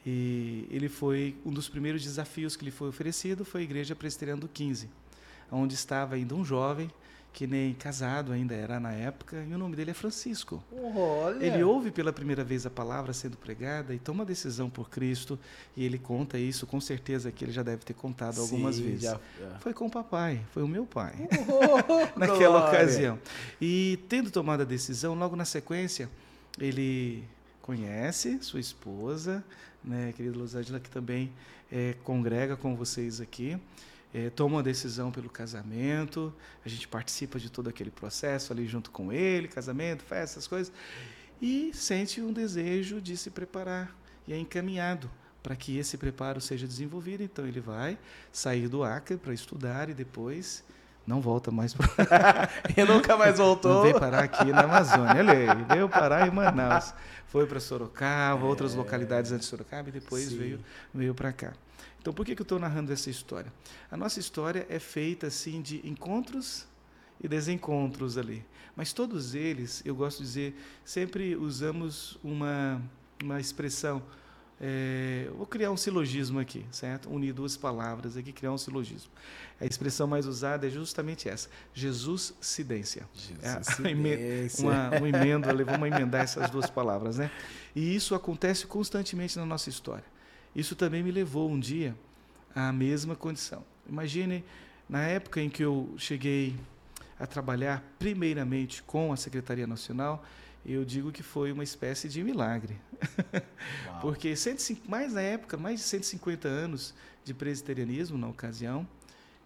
[0.07, 4.41] e ele foi um dos primeiros desafios que lhe foi oferecido foi a igreja presbiteriana
[4.41, 4.89] do 15,
[5.51, 6.91] onde estava ainda um jovem
[7.33, 10.61] que nem casado ainda era na época, e o nome dele é Francisco.
[10.73, 11.45] Olha.
[11.45, 15.39] Ele ouve pela primeira vez a palavra sendo pregada e toma decisão por Cristo,
[15.77, 19.03] e ele conta isso, com certeza que ele já deve ter contado Sim, algumas vezes.
[19.03, 19.59] Já, já.
[19.61, 21.15] Foi com o papai, foi o meu pai,
[21.47, 22.69] oh, naquela glória.
[22.69, 23.19] ocasião.
[23.61, 26.11] E tendo tomado a decisão, logo na sequência,
[26.59, 27.23] ele
[27.63, 29.45] conhece sua esposa,
[29.83, 31.33] né, querida Luzângela, que também
[31.71, 33.59] é, congrega com vocês aqui,
[34.13, 36.33] é, toma uma decisão pelo casamento,
[36.65, 40.73] a gente participa de todo aquele processo ali junto com ele, casamento, festa, essas coisas,
[41.41, 43.95] e sente um desejo de se preparar,
[44.27, 45.11] e é encaminhado
[45.43, 47.23] para que esse preparo seja desenvolvido.
[47.23, 47.99] Então ele vai
[48.33, 50.65] sair do Acre para estudar e depois
[51.09, 51.89] não volta mais para.
[52.77, 53.73] e nunca mais voltou.
[53.73, 55.19] Não veio parar aqui na Amazônia.
[55.19, 56.93] Ele veio parar em Manaus.
[57.29, 58.45] Foi para Sorocaba, é...
[58.45, 60.37] outras localidades antes de Sorocaba e depois Sim.
[60.37, 60.61] veio,
[60.95, 61.55] veio para cá.
[61.99, 63.51] Então, por que, que eu estou narrando essa história?
[63.91, 66.67] A nossa história é feita assim de encontros
[67.21, 68.45] e desencontros ali.
[68.77, 72.81] Mas todos eles, eu gosto de dizer, sempre usamos uma,
[73.23, 74.03] uma expressão.
[74.61, 77.09] É, vou criar um silogismo aqui, certo?
[77.09, 79.11] Unir duas palavras aqui, criar um silogismo.
[79.61, 83.07] A expressão mais usada é justamente essa: Jesus cidência.
[83.15, 87.31] Jesus é, uma, uma emenda, vamos emendar essas duas palavras, né?
[87.75, 90.05] E isso acontece constantemente na nossa história.
[90.57, 91.95] Isso também me levou um dia
[92.53, 93.65] à mesma condição.
[93.89, 94.45] Imagine
[94.89, 96.57] na época em que eu cheguei
[97.19, 100.25] a trabalhar primeiramente com a Secretaria Nacional,
[100.75, 102.79] eu digo que foi uma espécie de milagre.
[104.01, 108.87] Porque 105, mais na época, mais de 150 anos de presbiterianismo na ocasião,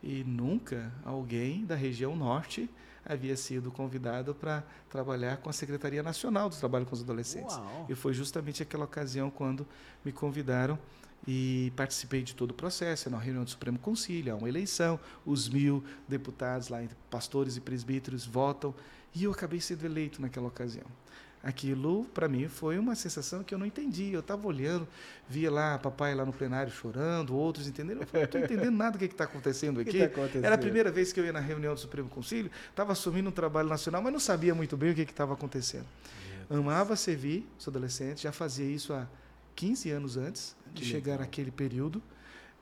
[0.03, 2.69] e nunca alguém da região norte
[3.05, 7.57] havia sido convidado para trabalhar com a Secretaria Nacional do Trabalho com os Adolescentes.
[7.57, 7.87] Uau.
[7.89, 9.67] E foi justamente aquela ocasião quando
[10.05, 10.79] me convidaram
[11.27, 15.49] e participei de todo o processo, na reunião do Supremo Concílio, há uma eleição, os
[15.49, 18.75] mil deputados lá, pastores e presbíteros, votam,
[19.15, 20.87] e eu acabei sendo eleito naquela ocasião.
[21.43, 24.13] Aquilo, para mim, foi uma sensação que eu não entendi.
[24.13, 24.87] Eu estava olhando,
[25.29, 28.03] via lá papai lá no plenário chorando, outros entendendo.
[28.03, 29.91] Eu não estou entendendo nada do que está acontecendo aqui.
[29.91, 32.93] Que tá Era a primeira vez que eu ia na reunião do Supremo Conselho, estava
[32.93, 35.87] assumindo um trabalho nacional, mas não sabia muito bem o que estava acontecendo.
[36.49, 39.09] Amava servir os adolescentes, já fazia isso há
[39.55, 42.03] 15 anos antes de chegar àquele período,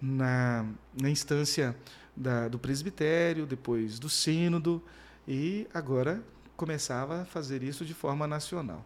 [0.01, 0.67] na,
[1.01, 1.77] na instância
[2.17, 4.83] da, do presbitério, depois do sínodo,
[5.27, 6.23] e agora
[6.57, 8.85] começava a fazer isso de forma nacional.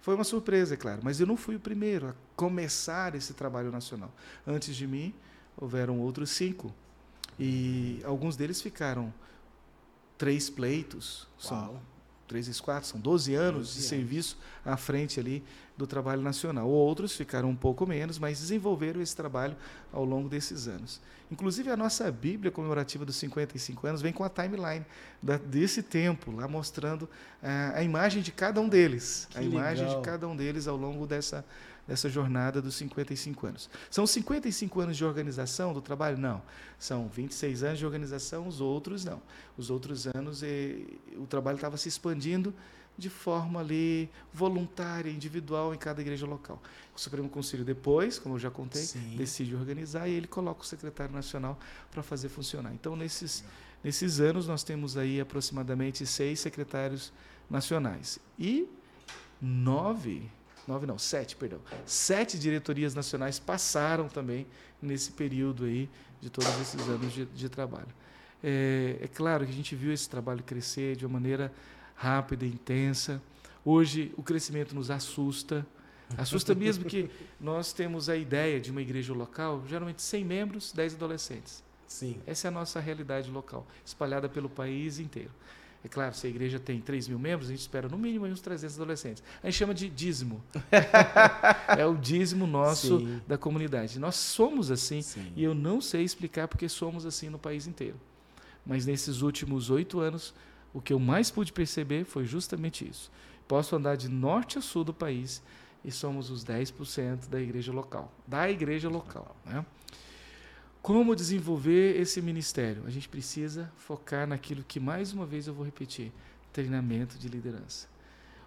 [0.00, 3.70] Foi uma surpresa, é claro, mas eu não fui o primeiro a começar esse trabalho
[3.70, 4.14] nacional.
[4.46, 5.12] Antes de mim,
[5.56, 6.72] houveram outros cinco.
[7.38, 9.12] E alguns deles ficaram
[10.16, 11.80] três pleitos, são
[12.26, 13.88] três e quatro, são 12 anos 12 de anos.
[13.88, 15.42] serviço à frente ali
[15.78, 16.68] do trabalho nacional.
[16.68, 19.56] Outros ficaram um pouco menos, mas desenvolveram esse trabalho
[19.92, 21.00] ao longo desses anos.
[21.30, 24.84] Inclusive, a nossa Bíblia comemorativa dos 55 anos vem com a timeline
[25.22, 27.08] da, desse tempo, lá mostrando
[27.40, 29.28] a, a imagem de cada um deles.
[29.30, 30.00] Que a imagem legal.
[30.00, 31.44] de cada um deles ao longo dessa,
[31.88, 33.70] dessa jornada dos 55 anos.
[33.90, 36.18] São 55 anos de organização do trabalho?
[36.18, 36.42] Não.
[36.78, 39.22] São 26 anos de organização, os outros não.
[39.56, 42.54] Os outros anos, e, o trabalho estava se expandindo
[42.98, 46.60] de forma ali voluntária, individual em cada igreja local.
[46.94, 49.16] O Supremo Conselho depois, como eu já contei, Sim.
[49.16, 51.58] decide organizar e ele coloca o secretário nacional
[51.90, 52.74] para fazer funcionar.
[52.74, 53.44] Então nesses
[53.82, 57.12] nesses anos nós temos aí aproximadamente seis secretários
[57.48, 58.68] nacionais e
[59.40, 60.28] nove
[60.68, 64.46] nove não sete perdão sete diretorias nacionais passaram também
[64.80, 65.88] nesse período aí
[66.20, 67.88] de todos esses anos de, de trabalho.
[68.42, 71.52] É, é claro que a gente viu esse trabalho crescer de uma maneira
[71.94, 73.20] rápida, intensa.
[73.64, 75.66] Hoje o crescimento nos assusta.
[76.16, 80.94] Assusta mesmo que nós temos a ideia de uma igreja local, geralmente 100 membros, 10
[80.94, 81.62] adolescentes.
[81.86, 82.20] Sim.
[82.26, 85.30] Essa é a nossa realidade local, espalhada pelo país inteiro.
[85.84, 88.40] É claro, se a igreja tem 3 mil membros, a gente espera no mínimo uns
[88.40, 89.22] 300 adolescentes.
[89.42, 90.42] A gente chama de dízimo.
[91.78, 93.20] é o dízimo nosso Sim.
[93.28, 93.98] da comunidade.
[93.98, 95.32] Nós somos assim, Sim.
[95.36, 97.96] e eu não sei explicar porque somos assim no país inteiro.
[98.66, 100.34] Mas nesses últimos oito anos,
[100.74, 103.10] o que eu mais pude perceber foi justamente isso.
[103.46, 105.42] Posso andar de norte a sul do país
[105.84, 109.34] e somos os 10% da igreja local, da igreja local.
[109.46, 109.64] Né?
[110.82, 112.84] Como desenvolver esse ministério?
[112.86, 116.12] A gente precisa focar naquilo que, mais uma vez, eu vou repetir:
[116.52, 117.88] treinamento de liderança.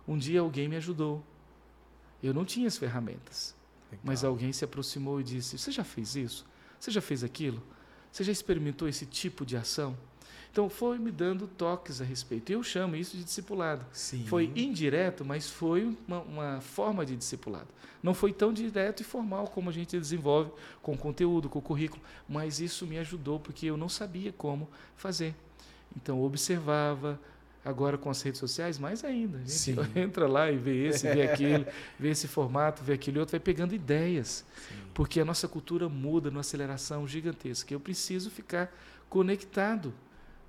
[0.08, 1.24] Um dia alguém me ajudou.
[2.22, 3.56] Eu não tinha as ferramentas,
[3.92, 4.04] Legal.
[4.04, 6.46] mas alguém se aproximou e disse: Você já fez isso?
[6.80, 7.62] Você já fez aquilo?
[8.12, 9.98] Você já experimentou esse tipo de ação?
[10.52, 12.52] Então foi me dando toques a respeito.
[12.52, 13.86] Eu chamo isso de discipulado.
[13.94, 14.26] Sim.
[14.26, 17.68] Foi indireto, mas foi uma, uma, forma de discipulado.
[18.04, 22.60] Não foi tão direto e formal como a gente desenvolve com conteúdo, com currículo, mas
[22.60, 25.34] isso me ajudou porque eu não sabia como fazer.
[25.96, 27.18] Então observava,
[27.64, 29.38] agora com as redes sociais, mais ainda.
[29.38, 29.76] A gente Sim.
[29.96, 31.66] entra lá e vê esse, vê aquilo,
[31.98, 34.44] vê esse formato, vê aquele outro, vai pegando ideias.
[34.68, 34.76] Sim.
[34.94, 37.74] Porque a nossa cultura muda numa aceleração gigantesca.
[37.74, 38.76] Eu preciso ficar
[39.10, 39.94] conectado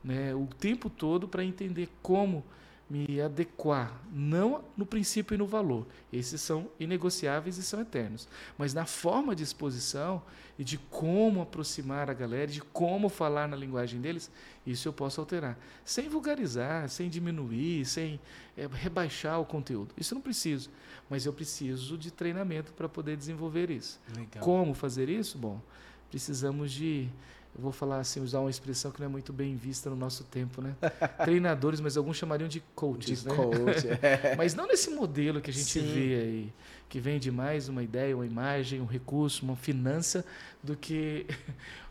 [0.03, 2.45] né, o tempo todo para entender como
[2.93, 8.75] me adequar, não no princípio e no valor, esses são inegociáveis e são eternos, mas
[8.75, 10.23] na forma de exposição
[10.59, 14.31] e de como aproximar a galera, de como falar na linguagem deles,
[14.67, 18.21] isso eu posso alterar, sem vulgarizar, sem diminuir, sem
[18.59, 19.95] é, rebaixar o conteúdo.
[19.97, 20.69] Isso eu não preciso,
[21.09, 23.99] mas eu preciso de treinamento para poder desenvolver isso.
[24.15, 24.45] Legal.
[24.45, 25.39] Como fazer isso?
[25.39, 25.63] Bom,
[26.11, 27.09] precisamos de
[27.55, 30.25] eu vou falar assim, usar uma expressão que não é muito bem vista no nosso
[30.25, 30.75] tempo, né?
[31.23, 33.35] Treinadores, mas alguns chamariam de coaches, de né?
[33.35, 34.35] Coach, é.
[34.37, 35.93] mas não nesse modelo que a gente Sim.
[35.93, 36.53] vê aí,
[36.89, 40.25] que vem de mais uma ideia, uma imagem, um recurso, uma finança,
[40.63, 41.27] do que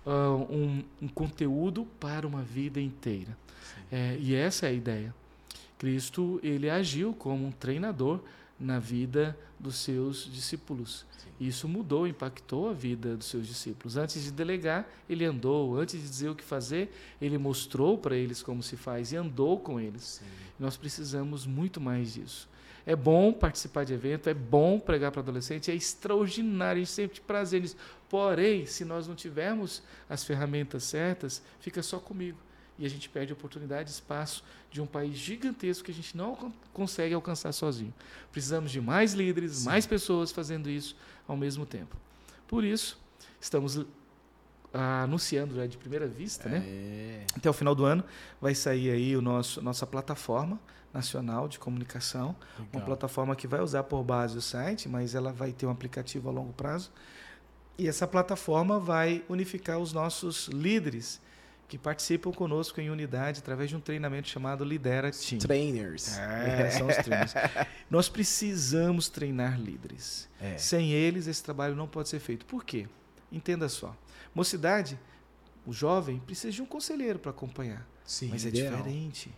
[0.06, 0.12] uh,
[0.52, 3.38] um, um, conteúdo para uma vida inteira.
[3.92, 5.14] É, e essa é a ideia.
[5.78, 8.20] Cristo, ele agiu como um treinador
[8.62, 11.06] na vida dos seus discípulos.
[11.40, 13.98] Isso mudou, impactou a vida dos seus discípulos.
[13.98, 15.76] Antes de delegar, ele andou.
[15.76, 19.60] Antes de dizer o que fazer, ele mostrou para eles como se faz e andou
[19.60, 20.22] com eles.
[20.60, 22.48] Nós precisamos muito mais disso.
[22.86, 27.18] É bom participar de evento, é bom pregar para adolescente, é extraordinário, a gente sempre
[27.18, 27.78] tem prazer nisso.
[28.10, 32.38] Porém, se nós não tivermos as ferramentas certas, fica só comigo
[32.82, 37.14] e a gente perde oportunidade, espaço de um país gigantesco que a gente não consegue
[37.14, 37.94] alcançar sozinho.
[38.32, 39.66] Precisamos de mais líderes, Sim.
[39.66, 41.96] mais pessoas fazendo isso ao mesmo tempo.
[42.48, 43.00] Por isso,
[43.40, 43.86] estamos
[44.74, 46.58] ah, anunciando já de primeira vista, né?
[46.58, 46.62] é.
[46.62, 47.26] né?
[47.38, 48.04] Até o final do ano
[48.42, 50.60] vai sair aí o nosso nossa plataforma
[50.92, 52.68] nacional de comunicação, Legal.
[52.74, 56.30] uma plataforma que vai usar por base o site, mas ela vai ter um aplicativo
[56.30, 56.92] a longo prazo.
[57.78, 61.22] E essa plataforma vai unificar os nossos líderes
[61.72, 65.40] que participam conosco em unidade através de um treinamento chamado Lidera Team.
[65.40, 66.18] Trainers.
[66.18, 67.34] É, são os trainers.
[67.90, 70.28] Nós precisamos treinar líderes.
[70.42, 70.58] É.
[70.58, 72.46] Sem eles, esse trabalho não pode ser feito.
[72.46, 72.90] Por quê?
[73.32, 73.96] Entenda só.
[74.36, 75.00] Mocidade,
[75.66, 77.88] o jovem precisa de um conselheiro para acompanhar.
[78.04, 78.76] Sim, mas é ideal.
[78.76, 79.34] diferente.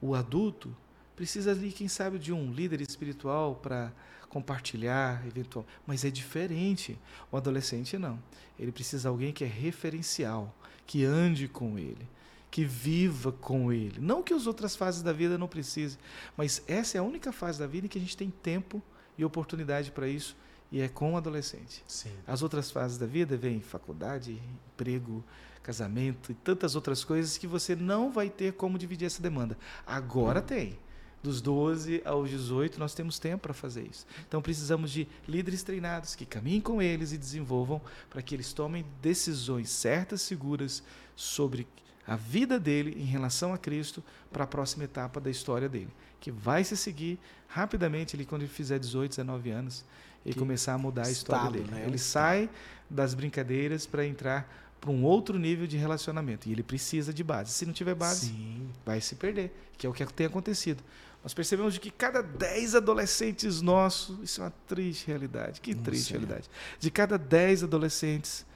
[0.00, 0.72] O adulto
[1.16, 3.90] precisa ali, quem sabe, de um líder espiritual para
[4.28, 5.66] compartilhar, eventual.
[5.86, 6.98] Mas é diferente.
[7.32, 8.22] O adolescente não.
[8.58, 10.54] Ele precisa de alguém que é referencial
[10.86, 12.06] que ande com Ele,
[12.50, 14.00] que viva com Ele.
[14.00, 15.98] Não que as outras fases da vida não precisem,
[16.36, 18.80] mas essa é a única fase da vida em que a gente tem tempo
[19.18, 20.36] e oportunidade para isso,
[20.70, 21.82] e é com o adolescente.
[21.88, 22.12] Sim.
[22.26, 24.40] As outras fases da vida vêm faculdade,
[24.74, 25.24] emprego,
[25.62, 29.58] casamento e tantas outras coisas que você não vai ter como dividir essa demanda.
[29.84, 30.44] Agora hum.
[30.44, 30.78] tem
[31.26, 34.06] dos 12 aos 18, nós temos tempo para fazer isso.
[34.26, 38.86] Então precisamos de líderes treinados que caminhem com eles e desenvolvam para que eles tomem
[39.02, 40.82] decisões certas, seguras
[41.16, 41.66] sobre
[42.06, 46.30] a vida dele em relação a Cristo para a próxima etapa da história dele, que
[46.30, 49.84] vai se seguir rapidamente ali quando ele fizer 18, 19 anos
[50.24, 51.70] e que começar a mudar a história dele.
[51.70, 51.84] Né?
[51.86, 52.48] Ele sai
[52.88, 54.48] das brincadeiras para entrar
[54.80, 56.48] para um outro nível de relacionamento.
[56.48, 57.50] E ele precisa de base.
[57.50, 58.68] Se não tiver base, Sim.
[58.84, 60.82] vai se perder, que é o que tem acontecido.
[61.26, 66.12] Nós percebemos de que cada 10 adolescentes nossos, isso é uma triste realidade, que triste
[66.12, 66.48] realidade.
[66.78, 68.46] De cada 10 adolescentes,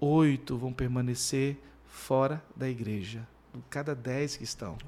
[0.00, 3.28] oito vão permanecer fora da igreja.
[3.68, 4.78] Cada 10 que estão,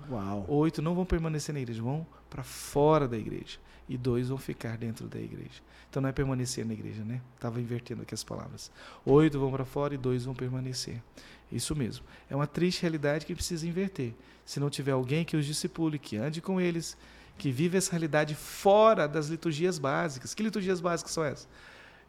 [0.49, 3.59] oito não vão permanecer na igreja, vão para fora da igreja.
[3.87, 5.61] E dois vão ficar dentro da igreja.
[5.91, 7.21] Então não é permanecer na igreja, né?
[7.35, 8.71] Estava invertendo aqui as palavras.
[9.05, 11.03] Oito vão para fora e dois vão permanecer.
[11.53, 12.07] Isso mesmo.
[12.31, 14.14] É uma triste realidade que precisa inverter.
[14.47, 16.97] Se não tiver alguém que os discipule, que ande com eles,
[17.38, 20.35] que vive essa realidade fora das liturgias básicas.
[20.35, 21.48] Que liturgias básicas são essas?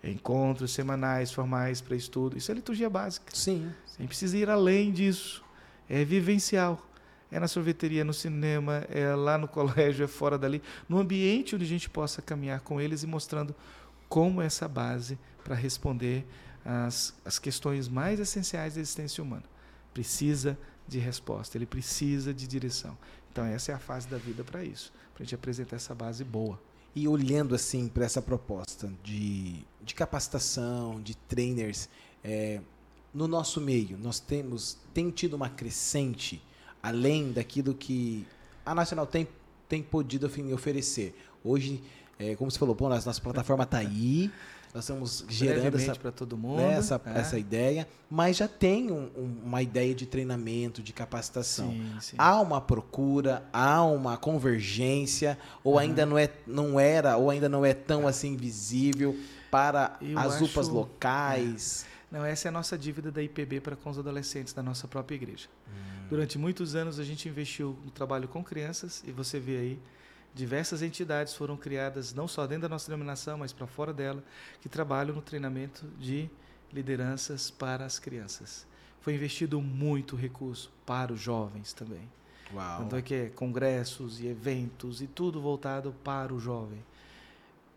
[0.04, 2.38] Encontros semanais, formais para estudo.
[2.38, 3.28] Isso é liturgia básica.
[3.34, 3.72] Sim.
[3.98, 5.44] A gente precisa ir além disso.
[5.88, 6.84] É vivencial.
[7.32, 10.64] É na sorveteria, no cinema, é lá no colégio, é fora dali.
[10.88, 13.56] No ambiente onde a gente possa caminhar com eles e mostrando
[14.08, 16.26] como essa base para responder
[16.66, 19.44] às, às questões mais essenciais da existência humana.
[19.94, 22.98] Precisa de resposta, ele precisa de direção.
[23.32, 26.24] Então, essa é a fase da vida para isso para a gente apresentar essa base
[26.24, 26.58] boa.
[26.96, 31.90] E olhando assim para essa proposta de, de capacitação, de trainers,
[32.24, 32.62] é,
[33.14, 36.42] no nosso meio, nós temos tem tido uma crescente
[36.82, 38.26] além daquilo que
[38.66, 39.28] a Nacional tem,
[39.68, 41.14] tem podido enfim, oferecer.
[41.44, 41.84] Hoje,
[42.18, 44.32] é, como você falou, bom, nossa plataforma está aí,
[44.74, 47.20] nós estamos gerando essa para todo mundo né, essa, é.
[47.20, 51.72] essa ideia, mas já tem um, um, uma ideia de treinamento, de capacitação.
[51.72, 52.16] Sim, sim.
[52.20, 55.80] Há uma procura, há uma convergência, ou uhum.
[55.80, 59.18] ainda não é, não era, ou ainda não é tão assim visível
[59.50, 60.46] para Eu as acho...
[60.46, 61.86] UPAs locais.
[61.86, 62.18] É.
[62.18, 65.16] Não, essa é a nossa dívida da IPB para com os adolescentes da nossa própria
[65.16, 65.48] igreja.
[65.68, 66.08] Hum.
[66.10, 69.80] Durante muitos anos a gente investiu no trabalho com crianças e você vê aí
[70.40, 74.24] Diversas entidades foram criadas, não só dentro da nossa denominação, mas para fora dela,
[74.62, 76.30] que trabalham no treinamento de
[76.72, 78.66] lideranças para as crianças.
[79.02, 82.10] Foi investido muito recurso para os jovens também.
[82.54, 82.78] Uau.
[82.80, 86.82] Tanto é que é congressos e eventos e tudo voltado para o jovem.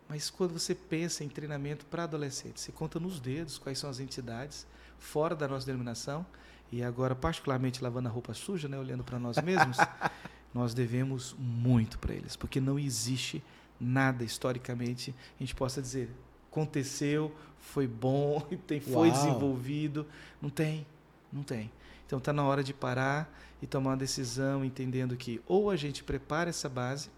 [0.09, 3.99] Mas quando você pensa em treinamento para adolescentes, você conta nos dedos quais são as
[3.99, 4.69] entidades
[5.01, 6.25] fora da nossa denominação
[6.71, 9.79] e agora particularmente lavando a roupa suja, né, olhando para nós mesmos,
[10.55, 13.43] nós devemos muito para eles, porque não existe
[13.81, 16.11] nada historicamente a gente possa dizer
[16.53, 19.11] aconteceu, foi bom, tem, foi Uau.
[19.11, 20.07] desenvolvido,
[20.41, 20.87] não tem,
[21.33, 21.73] não tem.
[22.07, 26.05] Então está na hora de parar e tomar uma decisão, entendendo que ou a gente
[26.05, 27.11] prepara essa base,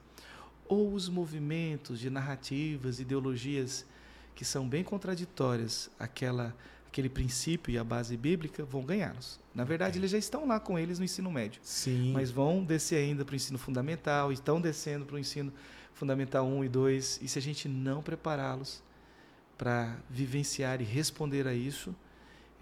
[0.68, 3.84] ou os movimentos de narrativas, ideologias
[4.36, 6.54] que são bem contraditórias àquela,
[6.94, 9.40] aquele princípio e a base bíblica vão ganhá-los.
[9.52, 12.12] Na verdade, eles já estão lá com eles no ensino médio, Sim.
[12.12, 15.52] mas vão descer ainda para o ensino fundamental, estão descendo para o ensino
[15.92, 18.80] fundamental 1 e 2, e se a gente não prepará-los
[19.58, 21.92] para vivenciar e responder a isso,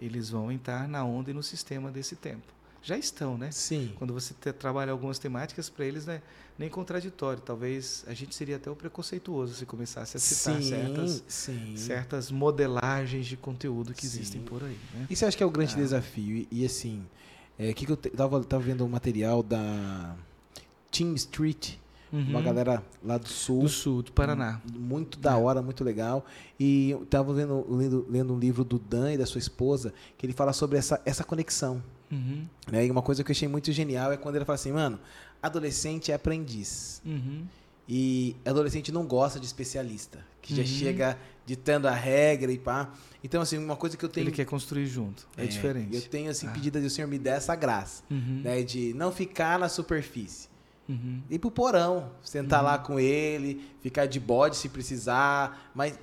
[0.00, 2.54] eles vão entrar na onda e no sistema desse tempo.
[2.82, 3.50] Já estão, né?
[3.52, 3.92] Sim.
[3.96, 6.22] Quando você te- trabalha algumas temáticas, para eles não é
[6.58, 7.40] nem contraditório.
[7.40, 11.76] Talvez a gente seria até o preconceituoso se começasse a citar sim, certas, sim.
[11.76, 14.18] certas modelagens de conteúdo que Sim.
[14.18, 14.76] existem por aí.
[14.94, 15.06] Né?
[15.08, 15.78] Isso acho que é o grande Ah.
[15.78, 16.36] desafio.
[16.36, 17.04] E, e, assim,
[17.58, 20.16] é, que que eu tava, tava vendo um material da
[20.90, 21.74] Team Street,
[22.12, 22.44] uma Uhum.
[22.44, 23.62] galera lá do sul.
[23.62, 24.60] do sul, do Paraná.
[24.76, 26.26] Muito da hora, muito legal.
[26.60, 30.26] E eu tava lendo, lendo, lendo um livro do Dan e da sua esposa, que
[30.26, 31.82] ele fala sobre essa, essa conexão.
[32.12, 32.46] Uhum.
[32.70, 32.86] Né?
[32.86, 35.00] E uma coisa que eu achei muito genial é quando ele fala assim, mano,
[35.42, 37.00] adolescente é aprendiz.
[37.04, 37.44] Uhum.
[37.88, 40.68] E adolescente não gosta de especialista, que já Uhum.
[40.68, 42.90] chega ditando a regra e pá.
[43.24, 44.24] Então, assim, uma coisa que eu tenho.
[44.26, 45.26] Ele quer construir junto.
[45.36, 45.94] É, diferente.
[45.96, 46.50] Eu tenho, assim, Ah.
[46.50, 48.42] pedida de senhor me dê essa graça, Uhum.
[48.44, 48.62] né?
[48.62, 50.48] De não ficar na superfície.
[50.88, 51.22] Uhum.
[51.30, 52.66] Ir pro porão, sentar Uhum.
[52.66, 55.98] lá com ele, ficar de bode se precisar, mas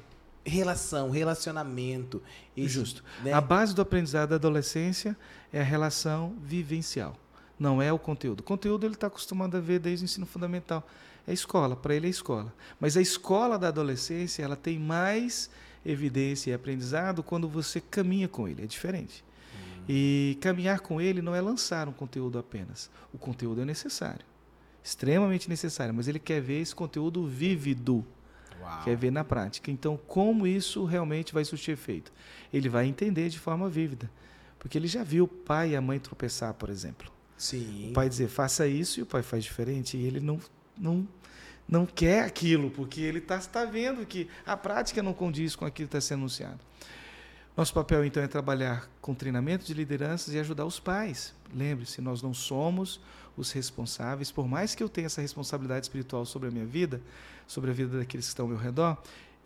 [0.46, 2.22] relação, relacionamento.
[2.56, 3.04] Isso, Justo.
[3.24, 3.32] Né?
[3.32, 5.16] A base do aprendizado da adolescência
[5.52, 7.16] é a relação vivencial.
[7.60, 8.40] Não é o conteúdo.
[8.40, 10.88] O conteúdo ele está acostumado a ver desde o ensino fundamental.
[11.28, 12.54] É escola, para ele é escola.
[12.80, 15.50] Mas a escola da adolescência ela tem mais
[15.86, 18.64] evidência e aprendizado quando você caminha com ele.
[18.64, 19.24] É diferente.
[19.92, 22.92] E caminhar com ele não é lançar um conteúdo apenas.
[23.12, 24.24] O conteúdo é necessário,
[24.84, 25.94] extremamente necessário.
[25.94, 28.06] Mas ele quer ver esse conteúdo vívido
[28.62, 28.84] Uau.
[28.84, 29.72] quer ver na prática.
[29.72, 32.14] Então, como isso realmente vai surtir efeito?
[32.54, 34.10] Ele vai entender de forma vívida.
[34.60, 37.12] Porque ele já viu o pai e a mãe tropeçar, por exemplo.
[37.38, 37.90] Sim.
[37.90, 39.96] O pai dizer, faça isso, e o pai faz diferente.
[39.96, 40.40] E ele não,
[40.78, 41.08] não,
[41.68, 45.88] não quer aquilo, porque ele está tá vendo que a prática não condiz com aquilo
[45.88, 46.60] que está sendo anunciado.
[47.56, 51.34] Nosso papel, então, é trabalhar com treinamento de lideranças e ajudar os pais.
[51.54, 53.02] Lembre-se, nós não somos
[53.36, 57.02] os responsáveis, por mais que eu tenha essa responsabilidade espiritual sobre a minha vida,
[57.48, 58.98] sobre a vida daqueles que estão ao meu redor,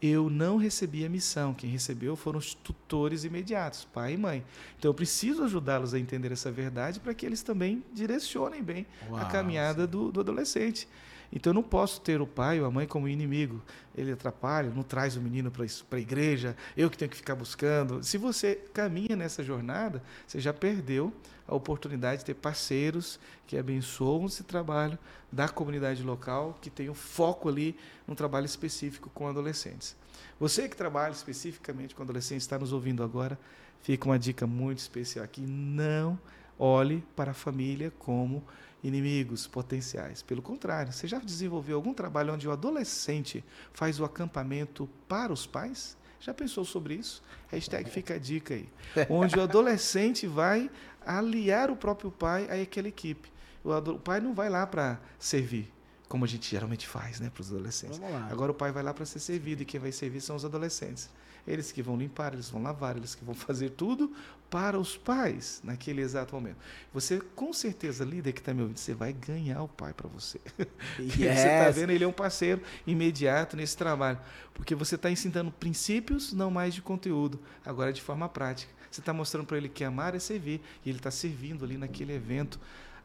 [0.05, 1.53] eu não recebi a missão.
[1.53, 4.43] Quem recebeu foram os tutores imediatos, pai e mãe.
[4.77, 9.13] Então eu preciso ajudá-los a entender essa verdade para que eles também direcionem bem a
[9.13, 10.89] Uau, caminhada do, do adolescente.
[11.31, 13.61] Então eu não posso ter o pai ou a mãe como inimigo.
[13.95, 15.65] Ele atrapalha, não traz o menino para
[15.97, 18.03] a igreja, eu que tenho que ficar buscando.
[18.03, 21.13] Se você caminha nessa jornada, você já perdeu
[21.47, 24.97] a oportunidade de ter parceiros que abençoam esse trabalho
[25.31, 27.75] da comunidade local, que tem o foco ali
[28.07, 29.95] num trabalho específico com adolescentes.
[30.39, 33.37] Você que trabalha especificamente com adolescentes, está nos ouvindo agora,
[33.81, 36.17] fica uma dica muito especial aqui: não
[36.57, 38.43] olhe para a família como
[38.83, 40.21] inimigos potenciais.
[40.21, 45.45] Pelo contrário, você já desenvolveu algum trabalho onde o adolescente faz o acampamento para os
[45.45, 45.97] pais?
[46.23, 47.21] Já pensou sobre isso?
[47.51, 48.69] Hashtag fica a dica aí.
[49.09, 50.71] Onde o adolescente vai
[51.05, 53.29] aliar o próprio pai a aquela equipe.
[53.61, 55.69] O, pai não vai lá para servir,
[56.13, 57.99] como a gente geralmente faz né, para os adolescentes.
[58.29, 61.09] Agora o pai vai lá para ser servido e quem vai servir são os adolescentes.
[61.47, 64.13] Eles que vão limpar, eles vão lavar, eles que vão fazer tudo
[64.47, 66.57] para os pais naquele exato momento.
[66.93, 70.39] Você, com certeza, líder que está me ouvindo, você vai ganhar o pai para você.
[70.95, 71.75] Porque Você está Yes.
[71.77, 74.19] vendo, ele é um parceiro imediato nesse trabalho.
[74.53, 78.71] Porque você está ensinando princípios, não mais de conteúdo, agora de forma prática.
[78.91, 82.13] Você está mostrando para ele que amar é servir, e ele está servindo ali naquele
[82.13, 82.59] evento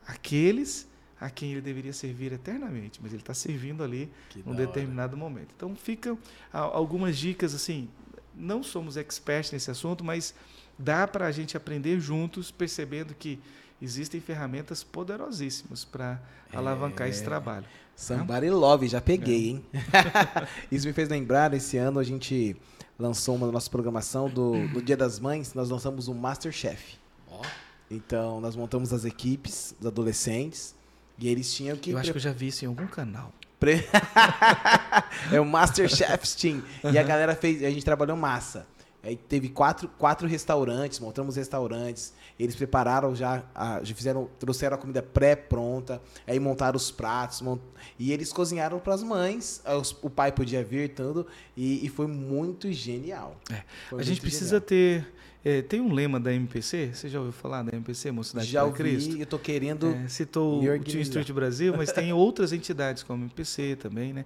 [0.06, 0.86] aqueles
[1.20, 4.66] a quem ele deveria servir eternamente, mas ele está servindo ali Que num hora.
[4.66, 5.48] determinado momento.
[5.56, 6.18] Então ficam
[6.52, 7.88] a- algumas dicas assim.
[8.34, 10.32] Não somos experts nesse assunto, mas
[10.78, 13.38] dá para a gente aprender juntos, percebendo que
[13.82, 16.20] existem ferramentas poderosíssimas para
[16.52, 17.64] alavancar esse trabalho.
[17.96, 19.48] Somebody Love, já peguei, É.
[19.48, 19.64] hein?
[20.70, 22.56] Isso me fez lembrar, esse ano a gente
[22.96, 26.96] lançou uma nossa programação do, no Dia das Mães, nós lançamos o Masterchef.
[27.28, 27.42] Ó,
[27.90, 30.74] Então, nós montamos as equipes, os adolescentes,
[31.18, 31.90] e eles tinham que...
[31.90, 33.32] Eu acho que eu já vi isso em algum canal.
[35.32, 36.62] é o Masterchef Team.
[36.92, 38.66] E a galera fez, a gente trabalhou massa.
[39.02, 42.12] Aí teve quatro, quatro restaurantes, montamos restaurantes.
[42.38, 47.60] Eles prepararam já, a, já fizeram, trouxeram a comida pré-pronta, aí montaram os pratos, mont...
[47.98, 49.62] e eles cozinharam para as mães.
[49.80, 51.26] Os, o pai podia vir tudo,
[51.56, 53.36] e, e foi muito genial.
[53.52, 53.62] É.
[53.96, 54.60] A gente precisa genial.
[54.62, 55.06] ter.
[55.44, 58.76] É, tem um lema da MPC, você já ouviu falar da MPC, Mocidade já ouvi,
[58.76, 59.16] Cristo?
[59.16, 59.92] eu estou querendo.
[59.92, 64.24] É, citou o Team Street Brasil, mas tem outras entidades como a MPC também, né?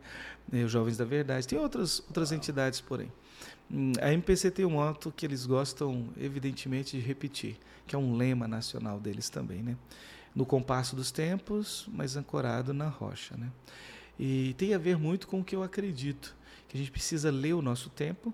[0.51, 3.13] É, os Jovens da Verdade, tem outras, outras entidades, porém.
[4.01, 7.57] A MPC tem um moto que eles gostam, evidentemente, de repetir,
[7.87, 9.77] que é um lema nacional deles também, né?
[10.35, 13.51] No compasso dos tempos, mas ancorado na rocha, né?
[14.19, 16.37] E tem a ver muito com o que eu acredito,
[16.69, 18.33] que a gente precisa ler o nosso tempo,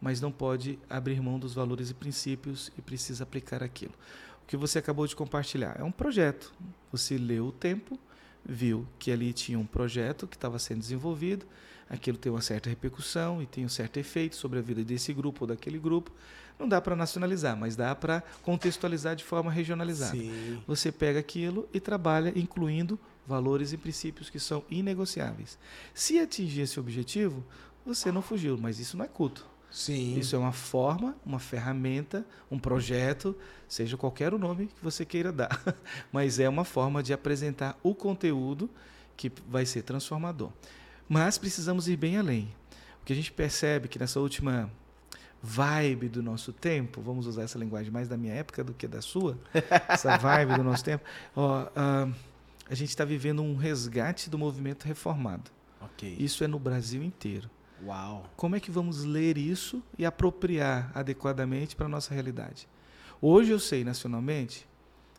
[0.00, 3.94] mas não pode abrir mão dos valores e princípios e precisa aplicar aquilo.
[4.42, 6.52] O que você acabou de compartilhar é um projeto.
[6.92, 7.98] Você leu o tempo,
[8.44, 11.44] viu que ali tinha um projeto que estava sendo desenvolvido,
[11.88, 15.44] aquilo tem uma certa repercussão e tem um certo efeito sobre a vida desse grupo
[15.44, 16.10] ou daquele grupo.
[16.58, 20.16] Não dá para nacionalizar, mas dá para contextualizar de forma regionalizada.
[20.16, 20.62] Sim.
[20.66, 25.58] Você pega aquilo e trabalha incluindo valores e princípios que são inegociáveis.
[25.92, 27.44] Se atingir esse objetivo,
[27.84, 29.46] você não fugiu, mas isso não é culto.
[29.70, 30.18] Sim.
[30.18, 33.36] Isso é uma forma, uma ferramenta, um projeto,
[33.68, 35.62] seja qualquer o nome que você queira dar,
[36.10, 38.70] mas é uma forma de apresentar o conteúdo
[39.16, 40.50] que vai ser transformador.
[41.08, 42.52] Mas precisamos ir bem além.
[43.00, 44.70] O que a gente percebe que nessa última
[45.42, 49.00] vibe do nosso tempo, vamos usar essa linguagem mais da minha época do que da
[49.00, 49.38] sua,
[49.88, 51.04] essa vibe do nosso tempo,
[51.34, 52.14] ó, uh,
[52.68, 55.50] a gente está vivendo um resgate do movimento reformado.
[55.92, 56.16] Okay.
[56.18, 57.48] Isso é no Brasil inteiro.
[57.84, 58.28] Uau.
[58.36, 62.66] Como é que vamos ler isso e apropriar adequadamente para a nossa realidade?
[63.20, 64.66] Hoje eu sei nacionalmente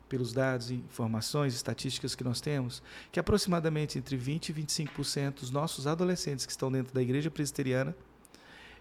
[0.07, 2.81] pelos dados, informações, estatísticas que nós temos,
[3.11, 7.95] que aproximadamente entre 20 e 25% dos nossos adolescentes que estão dentro da igreja presbiteriana,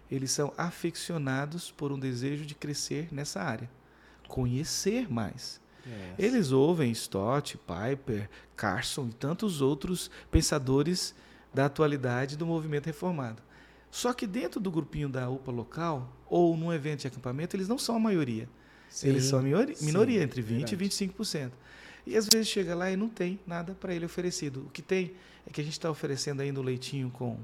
[0.09, 3.69] eles são aficionados por um desejo de crescer nessa área,
[4.27, 5.59] conhecer mais.
[5.85, 5.95] Yes.
[6.17, 11.13] Eles ouvem Stott, Piper, Carson e tantos outros pensadores
[11.53, 13.41] da atualidade do movimento reformado.
[13.89, 17.77] Só que dentro do grupinho da UPA local, ou num evento de acampamento, eles não
[17.77, 18.49] são a maioria.
[18.89, 21.51] Sim, Eles são a minoria, sim, entre 20% e 25%.
[22.05, 24.61] E às vezes chega lá e não tem nada para ele oferecido.
[24.67, 25.11] O que tem
[25.45, 27.37] é que a gente está oferecendo ainda o leitinho com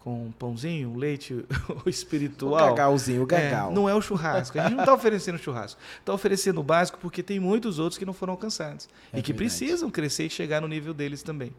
[0.00, 1.44] com um pãozinho, leite
[1.86, 2.68] espiritual.
[2.68, 3.70] O gagalzinho, o gagal.
[3.70, 4.58] É, não é o churrasco.
[4.58, 5.78] A gente não está oferecendo churrasco.
[5.98, 8.88] Está oferecendo o básico porque tem muitos outros que não foram alcançados.
[9.12, 9.58] É e que verdade.
[9.58, 11.52] precisam crescer e chegar no nível deles também.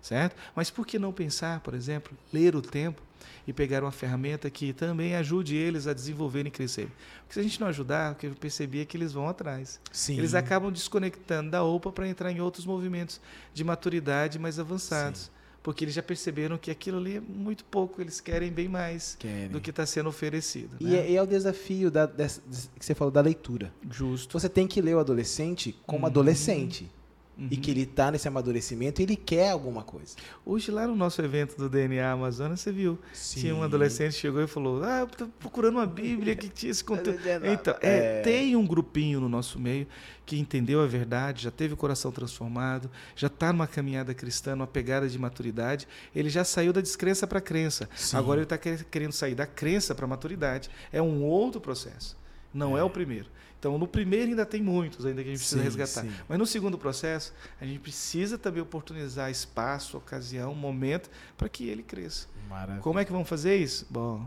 [0.00, 0.36] Certo?
[0.54, 3.02] Mas por que não pensar, por exemplo, ler o tempo
[3.46, 6.92] e pegar uma ferramenta que também ajude eles a desenvolverem e crescerem.
[7.20, 9.80] Porque se a gente não ajudar, o que eu percebi é que eles vão atrás.
[9.90, 10.18] Sim.
[10.18, 13.20] Eles acabam desconectando da OPA para entrar em outros movimentos
[13.54, 15.22] de maturidade mais avançados.
[15.22, 15.30] Sim.
[15.62, 19.48] Porque eles já perceberam que aquilo ali é muito pouco, eles querem bem mais querem.
[19.48, 20.76] do que está sendo oferecido.
[20.78, 20.96] E, né?
[20.96, 22.40] é, e, é, o desafio da, dessa,
[22.78, 23.72] que você falou da leitura.
[23.90, 24.38] Justo.
[24.38, 26.06] Você tem que ler o adolescente como uhum.
[26.06, 26.90] adolescente
[27.38, 27.48] uhum.
[27.50, 30.16] e que ele está nesse amadurecimento, ele quer alguma coisa.
[30.44, 32.98] Hoje, lá no nosso evento do DNA Amazonas, você viu?
[33.12, 33.40] Sim.
[33.40, 36.70] Tinha um adolescente que chegou e falou: Ah, eu tô procurando uma Bíblia que tinha
[36.70, 37.20] esse conteúdo.
[37.44, 39.86] Então, é, é, tem um grupinho no nosso meio
[40.26, 44.66] que entendeu a verdade, já teve o coração transformado, já está numa caminhada cristã, numa
[44.66, 45.88] pegada de maturidade.
[46.14, 47.88] Ele já saiu da descrença para a crença.
[47.96, 48.16] Sim.
[48.18, 50.68] Agora ele está querendo sair da crença para a maturidade.
[50.92, 52.14] É um outro processo.
[52.52, 52.80] Não é.
[52.80, 53.26] é o primeiro.
[53.58, 56.02] Então, no primeiro ainda tem muitos ainda que a gente precisa sim, resgatar.
[56.02, 56.12] Sim.
[56.28, 61.82] Mas no segundo processo, a gente precisa também oportunizar espaço, ocasião, momento para que ele
[61.82, 62.28] cresça.
[62.48, 62.80] Maravilha.
[62.80, 63.84] Como é que vamos fazer isso?
[63.90, 64.24] Bom,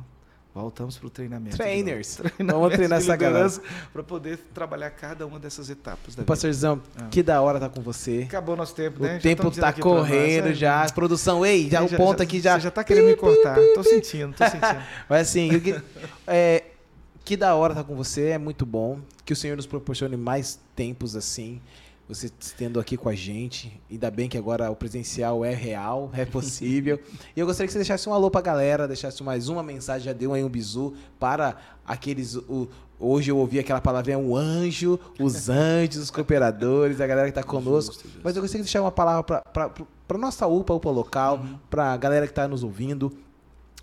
[0.53, 1.55] voltamos para o treinamento.
[1.55, 2.15] Trainers.
[2.17, 3.49] treinamento vamos treinar essa galera.
[3.93, 7.07] Para poder trabalhar cada uma dessas etapas da Pastorzão, ah.
[7.07, 8.23] que da hora tá com você.
[8.27, 9.17] Acabou nosso tempo, o né?
[9.17, 10.83] O tempo tá correndo nós, já.
[10.83, 10.91] É.
[10.91, 12.55] Produção, ei, já, o ponto já, aqui já...
[12.55, 13.55] Você já tá querendo me cortar.
[13.73, 14.83] Tô sentindo, tô sentindo.
[15.09, 15.49] Mas assim,
[16.27, 16.65] é,
[17.23, 18.99] que da hora estar tá com você, é muito bom.
[19.25, 21.61] Que o Senhor nos proporcione mais tempos assim.
[22.07, 23.79] Você estendo aqui com a gente.
[23.89, 26.99] Ainda bem que agora o presencial é real, é possível.
[27.35, 30.05] e eu gostaria que você deixasse um alô para a galera, deixasse mais uma mensagem,
[30.05, 31.55] já deu aí um bizu para
[31.85, 32.35] aqueles.
[32.35, 32.67] O,
[32.99, 37.39] hoje eu ouvi aquela palavra, é um anjo, os anjos, os cooperadores, a galera que
[37.39, 37.93] está conosco.
[37.93, 38.21] Justo, justo.
[38.23, 41.57] Mas eu gostaria de deixar uma palavra para nossa UPA, UPA local, uhum.
[41.69, 43.09] para a galera que está nos ouvindo,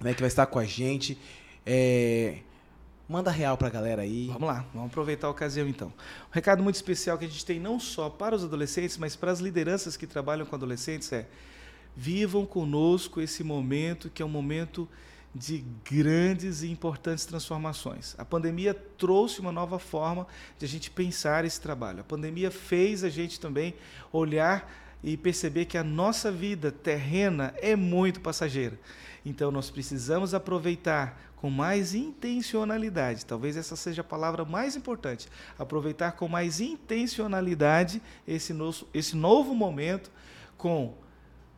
[0.03, 1.19] né, que vai estar com a gente.
[1.65, 2.41] É,
[3.09, 4.27] Manda real para a galera aí.
[4.27, 5.89] Vamos lá, vamos aproveitar a ocasião então.
[5.89, 9.31] Um recado muito especial que a gente tem não só para os adolescentes, mas para
[9.31, 11.27] as lideranças que trabalham com adolescentes é:
[11.97, 14.87] vivam conosco esse momento que é um momento
[15.35, 18.15] de grandes e importantes transformações.
[18.19, 20.27] A pandemia trouxe uma nova forma
[20.59, 22.01] de a gente pensar esse trabalho.
[22.01, 23.75] A pandemia fez a gente também
[24.13, 24.71] olhar
[25.03, 28.79] e perceber que a nossa vida terrena é muito passageira.
[29.29, 33.27] Então nós precisamos aproveitar com mais intencionalidade.
[33.27, 35.29] Talvez essa seja a palavra mais importante.
[35.59, 40.11] Aproveitar com mais intencionalidade esse novo, esse novo momento
[40.57, 40.95] com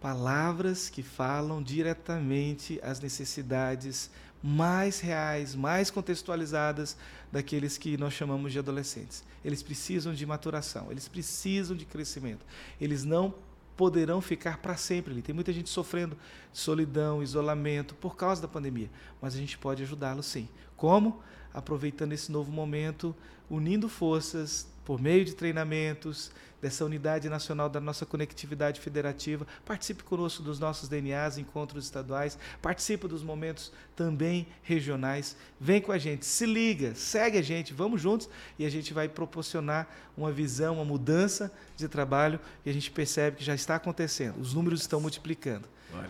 [0.01, 4.11] palavras que falam diretamente às necessidades
[4.43, 6.97] mais reais, mais contextualizadas
[7.31, 9.23] daqueles que nós chamamos de adolescentes.
[9.45, 12.45] Eles precisam de maturação, eles precisam de crescimento.
[12.81, 13.35] Eles não
[13.81, 15.23] poderão ficar para sempre.
[15.23, 16.15] Tem muita gente sofrendo
[16.53, 18.91] solidão, isolamento por causa da pandemia,
[19.23, 20.51] mas a gente pode ajudá-los sim.
[20.77, 21.23] Como?
[21.55, 23.17] Aproveitando esse novo momento,
[23.49, 29.47] unindo forças por meio de treinamentos, dessa unidade nacional da nossa conectividade federativa.
[29.65, 35.37] Participe conosco dos nossos DNAs, encontros estaduais, participe dos momentos também regionais.
[35.59, 38.29] Vem com a gente, se liga, segue a gente, vamos juntos
[38.59, 43.39] e a gente vai proporcionar uma visão, uma mudança de trabalho e a gente percebe
[43.39, 44.39] que já está acontecendo.
[44.41, 45.69] Os números estão multiplicando.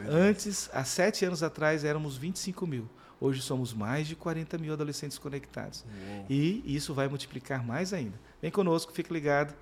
[0.08, 2.88] Antes, há sete anos atrás, éramos 25 mil.
[3.18, 5.84] Hoje somos mais de 40 mil adolescentes conectados.
[6.08, 6.26] Uou.
[6.28, 8.18] E isso vai multiplicar mais ainda.
[8.40, 9.54] Vem conosco, fique ligado.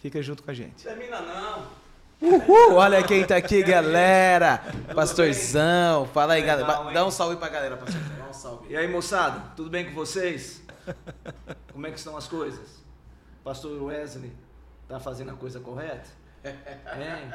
[0.00, 0.82] Fica junto com a gente.
[0.82, 1.66] Termina não.
[2.22, 2.74] Uhul!
[2.74, 4.62] Olha quem tá aqui, galera.
[4.94, 6.06] Pastorzão.
[6.06, 6.90] Fala aí, galera.
[6.92, 8.16] Dá um salve pra galera, pastorzão.
[8.18, 8.72] Dá um salve.
[8.72, 9.42] E aí, moçada?
[9.56, 10.62] Tudo bem com vocês?
[11.72, 12.80] Como é que estão as coisas?
[13.44, 14.32] Pastor Wesley
[14.88, 16.08] tá fazendo a coisa correta?
[16.44, 17.32] Hein?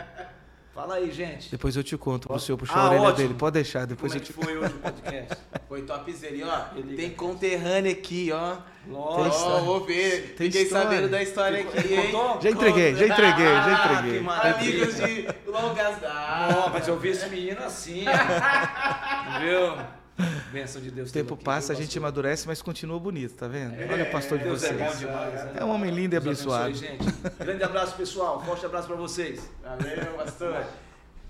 [0.75, 1.49] Fala aí, gente.
[1.49, 3.17] Depois eu te conto pro senhor puxar ah, a orelha ótimo.
[3.29, 3.33] dele.
[3.39, 4.31] Pode deixar, depois Como eu te...
[4.31, 5.37] é que foi hoje o podcast?
[5.69, 6.35] Foi topzera.
[6.73, 6.95] ó, Ele...
[6.95, 8.57] tem conterrâneo aqui, ó.
[8.85, 10.35] Nossa, ó, vou ver.
[10.35, 10.89] Tem Fiquei história.
[10.89, 12.11] sabendo da história aqui, hein?
[12.41, 14.27] Já entreguei, já entreguei, já ah, entreguei.
[14.27, 16.73] Ah, Amigos de longas datas.
[16.73, 18.05] Mas eu vi esse menino assim,
[19.41, 20.04] viu?
[20.51, 21.09] Bênção de Deus.
[21.09, 23.73] O tempo passa, a gente amadurece, mas continua bonito, tá vendo?
[23.73, 24.79] É, Olha o pastor de Deus vocês.
[24.79, 25.53] É, demais, né?
[25.57, 26.65] é um homem lindo e abençoado.
[26.65, 27.05] Abençoe, gente.
[27.37, 28.43] Grande abraço, pessoal.
[28.43, 29.41] Forte abraço para vocês.
[29.63, 30.65] Valeu, pastor.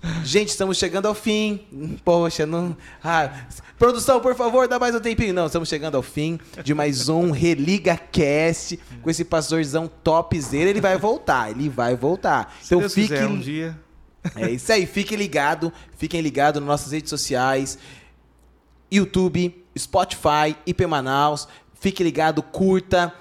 [0.22, 1.98] Gente, estamos chegando ao fim.
[2.04, 2.76] Poxa, não.
[3.02, 3.46] Ah,
[3.78, 5.32] produção, por favor, dá mais um tempinho.
[5.32, 10.70] Não, estamos chegando ao fim de mais um Religa Cast com esse pastorzão topzera.
[10.70, 12.54] Ele vai voltar, ele vai voltar.
[12.60, 13.08] Se então Deus fique.
[13.08, 13.76] Quiser, um dia.
[14.34, 17.78] É isso aí, fiquem ligado, fiquem ligados nas nossas redes sociais,
[18.90, 21.48] YouTube, Spotify, IP Manaus.
[21.74, 23.12] Fique ligado, curta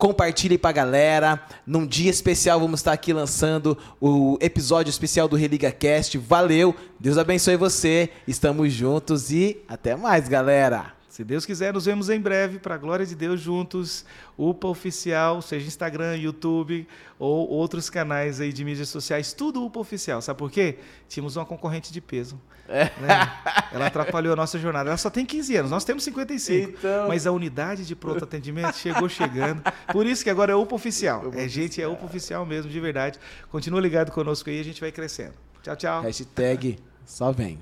[0.00, 1.38] compartilhe pra galera.
[1.66, 6.16] Num dia especial vamos estar aqui lançando o episódio especial do Religa Cast.
[6.16, 8.08] Valeu, Deus abençoe você.
[8.26, 10.99] Estamos juntos e até mais, galera.
[11.20, 14.06] Se Deus quiser, nos vemos em breve, para a glória de Deus, juntos.
[14.38, 20.22] UPA Oficial, seja Instagram, YouTube ou outros canais aí de mídias sociais, tudo UPA Oficial.
[20.22, 20.78] Sabe por quê?
[21.10, 22.40] Tínhamos uma concorrente de peso.
[22.66, 22.84] É.
[22.84, 23.32] Né?
[23.70, 24.88] Ela atrapalhou a nossa jornada.
[24.88, 26.70] Ela só tem 15 anos, nós temos 55.
[26.70, 27.08] Então...
[27.08, 29.62] Mas a unidade de pronto atendimento chegou chegando.
[29.92, 31.26] Por isso que agora é UPA Oficial.
[31.26, 33.18] UPA é, gente, é UPA Oficial mesmo, de verdade.
[33.50, 35.34] Continua ligado conosco aí, a gente vai crescendo.
[35.62, 36.00] Tchau, tchau.
[36.00, 37.58] Hashtag só vem.